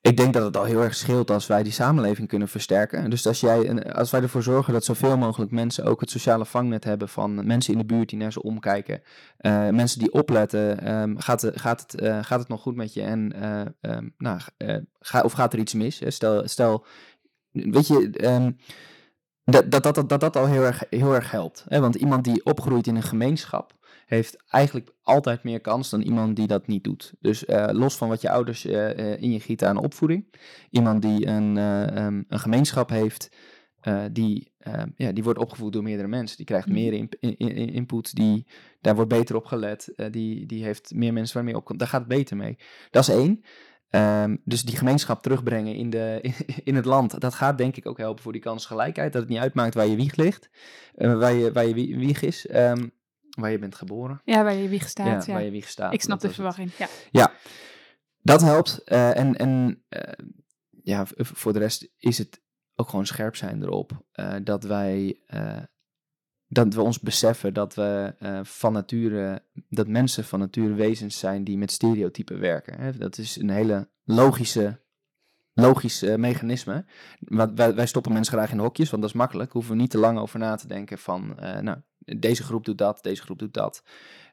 Ik 0.00 0.16
denk 0.16 0.34
dat 0.34 0.44
het 0.44 0.56
al 0.56 0.64
heel 0.64 0.82
erg 0.82 0.94
scheelt 0.94 1.30
als 1.30 1.46
wij 1.46 1.62
die 1.62 1.72
samenleving 1.72 2.28
kunnen 2.28 2.48
versterken. 2.48 3.10
Dus 3.10 3.26
als, 3.26 3.40
jij, 3.40 3.92
als 3.92 4.10
wij 4.10 4.22
ervoor 4.22 4.42
zorgen 4.42 4.72
dat 4.72 4.84
zoveel 4.84 5.16
mogelijk 5.16 5.50
mensen 5.50 5.84
ook 5.84 6.00
het 6.00 6.10
sociale 6.10 6.46
vangnet 6.46 6.84
hebben 6.84 7.08
van 7.08 7.46
mensen 7.46 7.72
in 7.72 7.78
de 7.78 7.84
buurt 7.84 8.08
die 8.08 8.18
naar 8.18 8.32
ze 8.32 8.42
omkijken, 8.42 9.02
uh, 9.40 9.68
mensen 9.68 9.98
die 9.98 10.12
opletten, 10.12 10.92
um, 10.92 11.18
gaat, 11.18 11.50
gaat, 11.54 11.80
het, 11.80 12.02
uh, 12.02 12.18
gaat 12.22 12.38
het 12.38 12.48
nog 12.48 12.60
goed 12.60 12.76
met 12.76 12.94
je 12.94 13.02
en 13.02 13.32
uh, 13.36 13.94
um, 13.96 14.14
nou, 14.18 14.40
of 15.22 15.32
gaat 15.32 15.52
er 15.52 15.58
iets 15.58 15.74
mis? 15.74 16.02
Stel, 16.06 16.48
stel 16.48 16.84
weet 17.52 17.86
je, 17.86 18.26
um, 18.28 18.56
dat, 19.44 19.70
dat, 19.70 19.82
dat, 19.82 20.08
dat 20.08 20.20
dat 20.20 20.36
al 20.36 20.46
heel 20.46 20.64
erg, 20.64 20.84
heel 20.90 21.14
erg 21.14 21.30
helpt. 21.30 21.64
Hè? 21.68 21.80
Want 21.80 21.94
iemand 21.94 22.24
die 22.24 22.44
opgroeit 22.44 22.86
in 22.86 22.96
een 22.96 23.02
gemeenschap, 23.02 23.72
heeft 24.11 24.37
eigenlijk 24.49 24.92
altijd 25.03 25.42
meer 25.42 25.61
kans 25.61 25.90
dan 25.90 26.01
iemand 26.01 26.37
die 26.37 26.46
dat 26.46 26.66
niet 26.66 26.85
doet. 26.85 27.12
Dus 27.20 27.44
uh, 27.44 27.68
los 27.70 27.96
van 27.96 28.09
wat 28.09 28.20
je 28.20 28.31
ouders 28.31 28.66
uh, 28.66 29.23
in 29.23 29.33
je 29.33 29.40
gieten 29.40 29.68
aan 29.68 29.77
opvoeding, 29.77 30.35
iemand 30.70 31.03
die 31.03 31.27
een, 31.27 31.57
um, 31.57 32.25
een 32.29 32.38
gemeenschap 32.38 32.88
heeft, 32.88 33.37
die, 34.12 34.53
ja, 34.96 35.12
die 35.12 35.23
wordt 35.23 35.38
opgevoed 35.38 35.73
door 35.73 35.83
meerdere 35.83 36.09
mensen. 36.09 36.37
Die 36.37 36.46
krijgt 36.46 36.68
meer 36.68 36.92
in, 36.92 37.09
in, 37.20 37.37
in, 37.37 37.73
input, 37.73 38.14
die, 38.14 38.46
daar 38.81 38.94
wordt 38.94 39.11
beter 39.11 39.37
op 39.37 39.44
gelet, 39.44 39.92
die, 40.11 40.46
die 40.46 40.64
heeft 40.64 40.94
meer 40.94 41.12
mensen 41.12 41.35
waarmee 41.37 41.57
opkomt. 41.57 41.79
Daar 41.79 41.88
gaat 41.88 42.01
het 42.01 42.09
beter 42.09 42.37
mee. 42.37 42.59
Dat 42.90 43.09
is 43.09 43.14
één. 43.14 43.44
Um, 43.90 44.40
dus 44.44 44.62
die 44.62 44.77
gemeenschap 44.77 45.23
terugbrengen 45.23 45.75
in, 45.75 45.90
de, 45.90 46.18
in, 46.23 46.35
in, 46.64 46.75
het 46.75 46.85
land, 46.85 47.20
dat 47.20 47.35
gaat 47.35 47.59
denk 47.59 47.77
ik 47.77 47.87
ook 47.87 47.99
helpen 47.99 48.23
voor 48.23 48.33
die 48.33 48.40
kansgelijkheid. 48.40 49.12
Dat 49.12 49.23
het 49.23 49.31
niet 49.31 49.40
uitmaakt 49.40 49.75
waar 49.75 49.87
je 49.87 49.96
wieg 49.96 50.16
ligt, 50.16 50.51
uh, 50.96 51.18
waar, 51.18 51.33
je, 51.33 51.53
waar 51.53 51.66
je 51.66 51.75
wieg 51.75 52.23
is. 52.23 52.49
Um, 52.55 52.92
Waar 53.30 53.50
je 53.50 53.58
bent 53.58 53.74
geboren. 53.74 54.20
Ja, 54.24 54.42
waar 54.42 54.54
je 54.54 54.68
wieg 54.68 54.88
staat. 54.88 55.26
Ja, 55.26 55.32
waar 55.32 55.42
je 55.42 55.50
wieg 55.50 55.68
staat. 55.68 55.92
Ik 55.92 56.02
snap 56.02 56.20
de 56.20 56.30
verwarring, 56.30 56.72
ja. 56.72 56.88
Ja, 57.10 57.32
dat 58.22 58.40
helpt. 58.40 58.82
Uh, 58.84 59.16
en 59.16 59.36
en 59.36 59.82
uh, 59.88 60.00
ja, 60.82 61.06
voor 61.16 61.52
de 61.52 61.58
rest 61.58 61.88
is 61.96 62.18
het 62.18 62.42
ook 62.74 62.88
gewoon 62.88 63.06
scherp 63.06 63.36
zijn 63.36 63.62
erop. 63.62 64.04
Uh, 64.14 64.34
dat 64.44 64.64
wij... 64.64 65.20
dat 66.46 66.74
we 66.74 66.82
ons 66.82 67.00
beseffen 67.00 67.54
dat 67.54 67.74
we 67.74 68.14
van 68.42 68.72
nature, 68.72 69.44
dat 69.68 69.88
mensen 69.88 70.24
van 70.24 70.38
nature 70.38 70.74
wezens 70.74 71.18
zijn 71.18 71.44
die 71.44 71.58
met 71.58 71.70
stereotypen 71.70 72.40
werken. 72.40 72.80
Hè? 72.80 72.96
Dat 72.96 73.18
is 73.18 73.36
een 73.36 73.50
hele 73.50 73.90
logische 74.04 74.80
logisch 75.60 76.02
uh, 76.02 76.14
mechanisme. 76.14 76.84
Wij, 77.20 77.74
wij, 77.74 77.86
stoppen 77.86 78.12
mensen 78.12 78.32
graag 78.32 78.50
in 78.50 78.58
hokjes, 78.58 78.90
want 78.90 79.02
dat 79.02 79.10
is 79.10 79.16
makkelijk. 79.16 79.52
Hoeven 79.52 79.72
we 79.72 79.80
niet 79.80 79.90
te 79.90 79.98
lang 79.98 80.18
over 80.18 80.38
na 80.38 80.54
te 80.54 80.66
denken 80.66 80.98
van, 80.98 81.36
uh, 81.40 81.58
nou, 81.58 81.78
deze 82.04 82.42
groep 82.42 82.64
doet 82.64 82.78
dat, 82.78 83.02
deze 83.02 83.22
groep 83.22 83.38
doet 83.38 83.54
dat. 83.54 83.82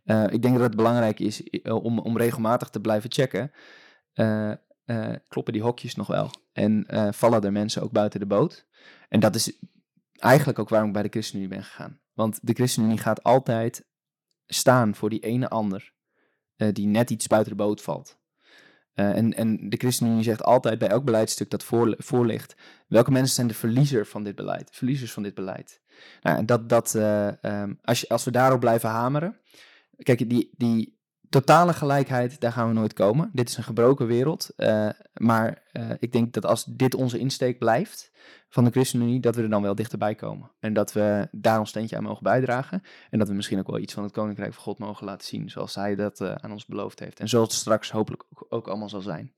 Uh, 0.06 0.24
ik 0.24 0.42
denk 0.42 0.54
dat 0.54 0.64
het 0.64 0.76
belangrijk 0.76 1.20
is 1.20 1.50
om, 1.64 2.00
om 2.00 2.18
regelmatig 2.18 2.70
te 2.70 2.82
blijven 2.82 3.12
checken. 3.12 3.52
kloppen 5.28 5.54
die 5.54 5.62
hokjes 5.62 5.96
nog 5.96 6.08
wel? 6.08 6.30
En 6.54 6.86
vallen 7.14 7.42
er 7.42 7.52
mensen 7.52 7.82
ook 7.82 7.92
buiten 7.92 8.20
de 8.20 8.26
boot? 8.26 8.66
En 9.10 9.20
dat 9.20 9.36
is 9.36 9.60
eigenlijk 10.12 10.60
ook 10.60 10.70
waarom 10.70 10.88
ik 10.88 10.94
bij 10.94 11.04
de 11.04 11.10
ChristenUnie 11.10 11.50
ben 11.50 11.64
gegaan. 11.64 12.00
Want 12.14 12.40
de 12.42 12.54
ChristenUnie 12.54 12.98
gaat 12.98 13.24
altijd 13.24 13.88
staan 14.46 14.96
voor 14.96 15.10
die 15.10 15.20
ene 15.20 15.50
ander 15.50 15.94
die 16.56 16.88
net 16.88 17.10
iets 17.10 17.28
buiten 17.28 17.58
de 17.58 17.64
boot 17.64 17.82
valt. 17.82 18.20
Uh, 19.00 19.16
en, 19.16 19.34
en 19.34 19.70
de 19.70 19.78
ChristenUnie 19.78 20.24
zegt 20.24 20.44
altijd 20.44 20.80
bij 20.80 20.88
elk 20.88 21.04
beleidstuk 21.04 21.50
dat 21.50 21.64
voor, 21.64 22.26
ligt, 22.26 22.56
welke 22.88 23.12
mensen 23.12 23.36
zijn 23.36 23.48
de 23.48 23.54
verliezer 23.54 24.06
van 24.06 24.24
dit 24.24 24.36
beleid, 24.36 24.70
verliezers 24.72 25.14
van 25.14 25.24
dit 25.24 25.34
beleid. 25.34 25.82
Nou, 26.22 26.46
dat, 26.46 26.70
dat, 26.70 26.94
uh, 26.96 27.28
um, 27.42 27.80
als, 27.84 28.02
je, 28.02 28.10
als 28.10 28.24
we 28.24 28.32
daarop 28.32 28.60
blijven 28.60 28.90
hameren, 28.90 29.38
kijk, 29.98 30.30
die, 30.30 30.54
die 30.58 30.97
totale 31.30 31.74
gelijkheid, 31.74 32.40
daar 32.42 32.52
gaan 32.52 32.68
we 32.68 32.74
nooit 32.74 32.94
komen. 32.94 33.30
Dit 33.34 33.50
is 33.50 33.58
een 33.58 33.64
gebroken 33.64 34.08
wereld, 34.08 34.50
uh, 34.58 34.90
maar 35.14 35.64
ik 36.00 36.12
denk 36.12 36.34
dat 36.34 36.46
als 36.46 36.64
dit 36.66 36.96
onze 36.96 37.20
insteek 37.20 37.60
blijft, 37.60 38.12
van 38.50 38.64
de 38.64 38.72
ChristenUnie, 38.72 39.20
dat 39.20 39.36
we 39.36 39.42
er 39.42 39.50
dan 39.50 39.62
wel 39.62 39.76
dichterbij 39.76 40.16
komen. 40.16 40.52
En 40.60 40.74
dat 40.74 40.94
we 40.94 41.28
daar 41.32 41.60
ons 41.60 41.70
steentje 41.70 41.98
aan 41.98 42.04
mogen 42.04 42.24
bijdragen. 42.24 42.84
En 43.10 43.20
dat 43.20 43.28
we 43.28 43.34
misschien 43.34 43.60
ook 43.60 43.68
wel 43.68 43.80
iets 43.80 43.94
van 43.94 44.04
het 44.04 44.12
Koninkrijk 44.12 44.54
van 44.54 44.64
God 44.64 44.78
mogen 44.78 45.06
laten 45.06 45.28
zien, 45.28 45.50
zoals 45.50 45.76
hij 45.76 45.96
dat 45.96 46.20
uh, 46.20 46.36
aan 46.36 46.52
ons 46.52 46.66
beloofd 46.66 47.00
heeft. 47.00 47.20
En 47.20 47.28
zoals 47.28 47.48
het 47.48 47.58
straks 47.58 47.92
hopelijk 47.92 48.24
ook, 48.30 48.46
ook, 48.50 48.68
allemaal 48.68 48.90
zal 48.90 49.02
zijn. 49.02 49.34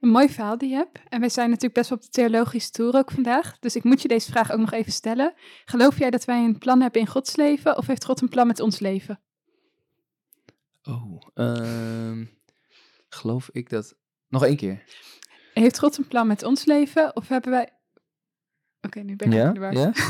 Een 0.00 0.08
mooi 0.10 0.28
verhaal 0.28 0.58
die 0.58 0.68
je 0.68 0.74
hebt. 0.74 1.00
En 1.08 1.20
wij 1.20 1.28
zijn 1.28 1.48
natuurlijk 1.48 1.74
best 1.74 1.88
wel 1.88 1.98
op 1.98 2.04
de 2.04 2.10
theologische 2.10 2.70
toer 2.70 2.94
ook 2.94 3.10
vandaag. 3.10 3.58
Dus 3.58 3.76
ik 3.76 3.84
moet 3.84 4.02
je 4.02 4.08
deze 4.08 4.30
vraag 4.30 4.52
ook 4.52 4.58
nog 4.58 4.72
even 4.72 4.92
stellen. 4.92 5.34
Geloof 5.64 5.98
jij 5.98 6.10
dat 6.10 6.24
wij 6.24 6.44
een 6.44 6.58
plan 6.58 6.80
hebben 6.80 7.00
in 7.00 7.06
Gods 7.06 7.36
leven, 7.36 7.76
of 7.76 7.86
heeft 7.86 8.04
God 8.04 8.20
een 8.20 8.28
plan 8.28 8.46
met 8.46 8.60
ons 8.60 8.78
leven? 8.78 9.20
Oh, 10.84 11.20
uh, 11.34 12.26
geloof 13.08 13.48
ik 13.52 13.70
dat... 13.70 13.96
Nog 14.28 14.44
één 14.44 14.56
keer. 14.56 14.84
Heeft 15.54 15.78
God 15.78 15.96
een 15.96 16.08
plan 16.08 16.26
met 16.26 16.42
ons 16.42 16.64
leven, 16.64 17.16
of 17.16 17.28
hebben 17.28 17.50
wij 17.50 17.72
Oké, 18.84 19.00
nu 19.00 19.16
ben 19.16 19.28
ik 19.28 19.34
ja? 19.34 19.46
in 19.46 19.54
de 19.54 19.60
war. 19.60 19.72
Ja? 19.72 19.92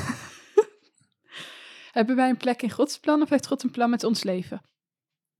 Hebben 1.93 2.17
wij 2.17 2.29
een 2.29 2.37
plek 2.37 2.63
in 2.63 2.71
Gods 2.71 2.99
plan 2.99 3.23
of 3.23 3.29
heeft 3.29 3.47
God 3.47 3.63
een 3.63 3.71
plan 3.71 3.91
met 3.91 4.05
ons 4.05 4.23
leven? 4.23 4.63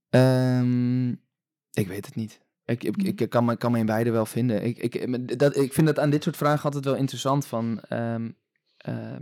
Um, 0.09 1.09
ik 1.71 1.87
weet 1.87 2.05
het 2.05 2.15
niet. 2.15 2.41
Ik, 2.65 2.83
ik, 2.83 2.95
hm. 2.95 3.05
ik 3.05 3.29
kan, 3.29 3.45
me, 3.45 3.57
kan 3.57 3.71
me 3.71 3.79
in 3.79 3.85
beide 3.85 4.11
wel 4.11 4.25
vinden. 4.25 4.63
Ik, 4.63 4.77
ik, 4.77 5.39
dat, 5.39 5.55
ik 5.55 5.73
vind 5.73 5.87
dat 5.87 5.99
aan 5.99 6.09
dit 6.09 6.23
soort 6.23 6.37
vragen 6.37 6.63
altijd 6.63 6.85
wel 6.85 6.95
interessant. 6.95 7.45
Van, 7.45 7.81
um, 7.89 8.37
uh, 8.89 9.15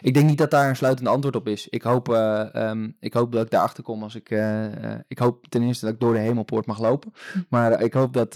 ik 0.00 0.14
denk 0.14 0.28
niet 0.28 0.38
dat 0.38 0.50
daar 0.50 0.68
een 0.68 0.76
sluitend 0.76 1.08
antwoord 1.08 1.36
op 1.36 1.48
is. 1.48 1.68
Ik 1.68 1.82
hoop, 1.82 2.08
uh, 2.08 2.46
um, 2.54 2.96
ik 3.00 3.12
hoop 3.12 3.32
dat 3.32 3.44
ik 3.44 3.50
daarachter 3.50 3.82
kom 3.82 4.02
als 4.02 4.14
ik. 4.14 4.30
Uh, 4.30 4.66
ik 5.08 5.18
hoop 5.18 5.46
ten 5.48 5.62
eerste 5.62 5.84
dat 5.84 5.94
ik 5.94 6.00
door 6.00 6.12
de 6.12 6.18
hemelpoort 6.18 6.66
mag 6.66 6.80
lopen. 6.80 7.12
Hm. 7.32 7.38
Maar 7.48 7.82
ik 7.82 7.92
hoop 7.92 8.12
dat, 8.12 8.32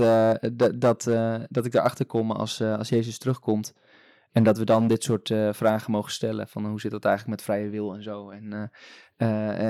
dat, 0.52 0.80
dat, 0.80 1.02
dat 1.48 1.64
ik 1.64 1.72
daarachter 1.72 2.06
kom 2.06 2.30
als, 2.30 2.60
als 2.60 2.88
Jezus 2.88 3.18
terugkomt. 3.18 3.74
En 4.32 4.42
dat 4.42 4.58
we 4.58 4.64
dan 4.64 4.86
dit 4.86 5.02
soort 5.02 5.34
vragen 5.50 5.90
mogen 5.90 6.12
stellen. 6.12 6.48
Van 6.48 6.66
hoe 6.66 6.80
zit 6.80 6.90
dat 6.90 7.04
eigenlijk 7.04 7.36
met 7.36 7.46
vrije 7.46 7.68
wil 7.68 7.94
en 7.94 8.02
zo. 8.02 8.30
En, 8.30 8.70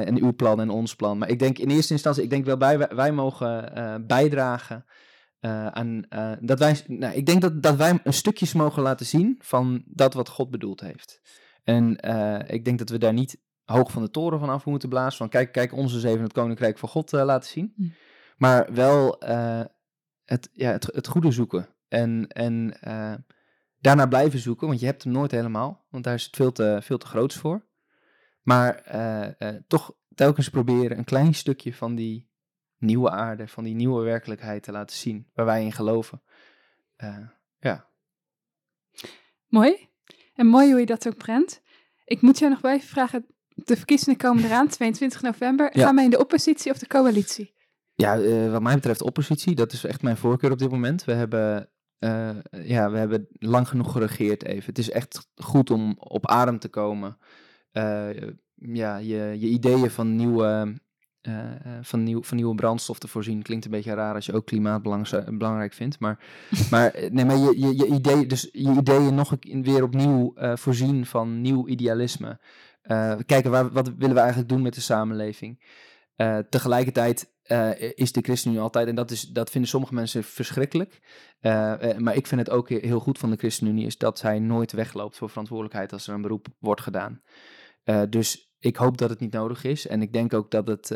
en 0.07 0.23
uw 0.23 0.35
plan 0.35 0.61
en 0.61 0.71
ons 0.71 0.97
plan. 0.97 1.19
Maar 1.19 1.29
ik 1.29 1.39
denk 1.39 1.59
in 1.59 1.71
eerste 1.71 1.93
instantie, 1.93 2.23
ik 2.23 2.31
denk 2.31 2.45
wel 2.45 2.59
wij, 2.59 2.79
wij 2.79 3.13
mogen 3.13 4.05
bijdragen 4.07 4.85
aan 5.71 6.07
dat 6.41 6.59
wij. 6.59 6.85
Nou, 6.87 7.15
ik 7.15 7.27
denk 7.27 7.41
dat, 7.41 7.63
dat 7.63 7.77
wij 7.77 8.01
een 8.05 8.13
stukjes 8.13 8.53
mogen 8.53 8.83
laten 8.83 9.07
zien 9.07 9.37
van 9.39 9.83
dat 9.87 10.15
wat 10.15 10.29
God 10.29 10.51
bedoeld 10.51 10.81
heeft. 10.81 11.21
En 11.67 11.97
ik 12.47 12.65
denk 12.65 12.79
dat 12.79 12.89
we 12.89 12.99
daar 12.99 13.13
niet 13.13 13.39
hoog 13.65 13.91
van 13.91 14.03
de 14.03 14.11
toren 14.11 14.39
van 14.39 14.49
af 14.49 14.65
moeten 14.65 14.89
blazen. 14.89 15.19
Van 15.19 15.29
kijk, 15.29 15.53
kijk, 15.53 15.73
ons 15.73 15.95
eens 15.95 16.03
even 16.03 16.23
het 16.23 16.33
koninkrijk 16.33 16.79
van 16.79 16.89
God 16.89 17.13
laten 17.13 17.51
zien. 17.51 17.73
Hm. 17.77 17.89
Maar 18.37 18.73
wel 18.73 19.17
het, 20.25 20.49
ja, 20.53 20.71
het, 20.71 20.87
het 20.93 21.07
goede 21.07 21.31
zoeken. 21.31 21.69
En, 21.89 22.29
en 22.29 22.79
daarna 23.79 24.07
blijven 24.07 24.39
zoeken, 24.39 24.67
want 24.67 24.81
je 24.81 24.87
hebt 24.87 25.05
hem 25.05 25.13
nooit 25.13 25.31
helemaal, 25.31 25.87
want 25.91 26.05
daar 26.05 26.15
is 26.15 26.25
het 26.25 26.37
veel 26.37 26.53
te, 26.53 26.79
veel 26.83 26.99
te 26.99 27.07
groots 27.07 27.37
voor. 27.37 27.67
Maar 28.43 28.83
toch 29.67 29.97
telkens 30.15 30.49
proberen 30.49 30.99
een 30.99 31.05
klein 31.05 31.35
stukje 31.35 31.75
van 31.75 31.95
die 31.95 32.31
nieuwe 32.79 33.11
aarde, 33.11 33.49
van 33.49 33.65
die 33.65 33.75
nieuwe 33.75 34.03
werkelijkheid 34.03 34.63
te 34.63 34.73
laten 34.73 34.97
zien, 34.97 35.31
waar 35.35 35.47
wij 35.47 35.65
in 35.65 35.73
geloven. 35.73 36.23
Ja. 37.59 37.89
Mooi. 39.47 39.89
En 40.37 40.47
mooi 40.47 40.71
hoe 40.71 40.81
je 40.81 40.87
dat 40.87 41.07
ook 41.07 41.17
brengt. 41.17 41.61
Ik 42.05 42.21
moet 42.21 42.39
jou 42.39 42.51
nog 42.51 42.61
wel 42.61 42.73
even 42.73 42.89
vragen, 42.89 43.27
de 43.49 43.77
verkiezingen 43.77 44.19
komen 44.19 44.45
eraan, 44.45 44.69
22 44.69 45.23
november. 45.23 45.71
Gaan 45.73 45.95
wij 45.95 46.05
in 46.05 46.11
de 46.11 46.19
oppositie 46.19 46.73
of 46.73 46.79
de 46.79 46.87
coalitie? 46.87 47.55
Ja, 47.95 48.21
wat 48.51 48.63
mij 48.63 48.75
betreft 48.75 49.03
oppositie, 49.03 49.55
dat 49.55 49.73
is 49.73 49.85
echt 49.85 50.03
mijn 50.03 50.17
voorkeur 50.17 50.51
op 50.51 50.59
dit 50.59 50.71
moment. 50.71 51.05
We 51.05 51.13
hebben 51.13 51.71
uh, 52.01 52.31
ja, 52.51 52.91
we 52.91 52.99
hebben 52.99 53.27
lang 53.31 53.69
genoeg 53.69 53.93
geregeerd 53.93 54.45
even. 54.45 54.67
Het 54.67 54.79
is 54.79 54.91
echt 54.91 55.29
goed 55.35 55.71
om 55.71 55.97
op 55.99 56.27
adem 56.27 56.59
te 56.59 56.69
komen. 56.69 57.19
Uh, 57.73 58.09
ja, 58.55 58.97
je, 58.97 59.37
je 59.39 59.47
ideeën 59.47 59.91
van 59.91 60.17
nieuwe, 60.17 60.75
uh, 61.29 61.35
van, 61.83 62.03
nieuw, 62.03 62.23
van 62.23 62.37
nieuwe 62.37 62.55
brandstof 62.55 62.99
te 62.99 63.09
voorzien 63.09 63.43
klinkt 63.43 63.65
een 63.65 63.71
beetje 63.71 63.95
raar 63.95 64.15
als 64.15 64.27
je 64.27 64.33
ook 64.33 64.47
klimaat 64.47 64.83
belangrijk 64.83 65.73
vindt. 65.73 66.01
Maar, 66.01 66.25
maar, 66.71 66.95
nee, 67.11 67.25
maar 67.25 67.37
je, 67.37 67.61
je, 67.61 67.77
je, 67.77 67.87
idee, 67.87 68.27
dus 68.27 68.49
je 68.53 68.75
ideeën 68.79 69.15
nog 69.15 69.37
een, 69.41 69.63
weer 69.63 69.83
opnieuw 69.83 70.35
voorzien 70.37 71.07
van 71.07 71.41
nieuw 71.41 71.69
idealisme. 71.69 72.41
kijken, 73.27 73.51
waar, 73.51 73.71
wat 73.71 73.89
willen 73.89 74.15
we 74.15 74.21
eigenlijk 74.21 74.49
doen 74.49 74.63
met 74.63 74.75
de 74.75 74.81
samenleving? 74.81 75.85
tegelijkertijd 76.49 77.35
is 77.95 78.13
de 78.13 78.21
ChristenUnie 78.21 78.63
altijd, 78.63 78.89
en 78.89 78.95
dat, 78.95 79.11
is, 79.11 79.23
dat 79.23 79.51
vinden 79.51 79.71
sommige 79.71 79.95
mensen 79.95 80.25
verschrikkelijk, 80.25 81.01
maar 81.99 82.15
ik 82.15 82.27
vind 82.27 82.41
het 82.41 82.51
ook 82.51 82.69
heel 82.69 83.01
goed 83.01 83.19
van 83.19 83.31
de 83.31 83.37
ChristenUnie, 83.37 83.87
is 83.87 83.99
dat 83.99 84.19
zij 84.19 84.39
nooit 84.39 84.73
wegloopt 84.73 85.17
voor 85.17 85.29
verantwoordelijkheid 85.29 85.93
als 85.93 86.07
er 86.07 86.15
een 86.15 86.23
beroep 86.23 86.47
wordt 86.59 86.81
gedaan. 86.81 87.23
dus 88.09 88.46
ik 88.59 88.77
hoop 88.77 88.99
dat 88.99 89.11
het 89.11 89.21
niet 89.21 89.33
nodig 89.33 89.65
is 89.65 89.87
en 89.87 90.03
ik 90.03 90.13
denk 90.13 90.35
ook 90.35 90.51
dat 90.51 90.67
het, 90.67 90.91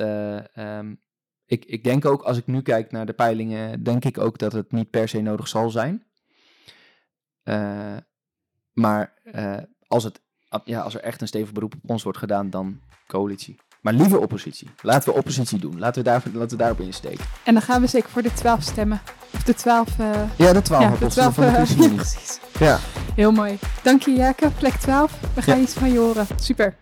um, 0.56 1.00
ik, 1.46 1.64
ik 1.64 1.84
denk 1.84 2.04
ook 2.04 2.22
als 2.22 2.36
ik 2.36 2.46
nu 2.46 2.62
kijk 2.62 2.90
naar 2.90 3.06
de 3.06 3.12
peilingen, 3.12 3.82
denk 3.82 4.04
ik 4.04 4.18
ook 4.18 4.38
dat 4.38 4.52
het 4.52 4.72
niet 4.72 4.90
per 4.90 5.08
se 5.08 5.20
nodig 5.20 5.48
zal 5.48 5.70
zijn. 5.70 6.06
maar 8.72 9.14
als, 9.86 10.04
het, 10.04 10.20
ja, 10.64 10.80
als 10.80 10.94
er 10.94 11.00
echt 11.00 11.20
een 11.20 11.28
stevig 11.28 11.52
beroep 11.52 11.74
op 11.82 11.90
ons 11.90 12.02
wordt 12.02 12.18
gedaan, 12.18 12.50
dan 12.50 12.80
coalitie. 13.06 13.56
Maar 13.80 13.92
liever 13.92 14.18
oppositie. 14.18 14.70
Laten 14.82 15.12
we 15.12 15.18
oppositie 15.18 15.58
doen. 15.58 15.78
Laten 15.78 16.02
we, 16.02 16.08
daar, 16.08 16.22
laten 16.32 16.50
we 16.50 16.56
daarop 16.56 16.80
insteken. 16.80 17.24
En 17.44 17.52
dan 17.52 17.62
gaan 17.62 17.80
we 17.80 17.86
zeker 17.86 18.10
voor 18.10 18.22
de 18.22 18.32
twaalf 18.32 18.62
stemmen. 18.62 19.00
Of 19.34 19.42
de 19.42 19.54
twaalf... 19.54 19.98
Uh... 20.00 20.10
Ja, 20.36 20.52
de 20.52 20.62
twaalf 20.62 21.00
ja, 21.00 21.06
de 21.06 21.12
twaalf 21.12 21.34
van 21.34 21.44
de 21.44 21.50
ja, 21.50 21.94
precies. 21.94 22.38
Ja. 22.58 22.78
Heel 23.14 23.32
mooi. 23.32 23.58
Dank 23.82 24.02
je, 24.02 24.12
Jerke. 24.12 24.50
Plek 24.58 24.74
12. 24.74 25.20
We 25.34 25.42
gaan 25.42 25.60
iets 25.60 25.72
van 25.72 25.92
je 25.92 25.98
horen. 25.98 26.26
Super. 26.40 26.76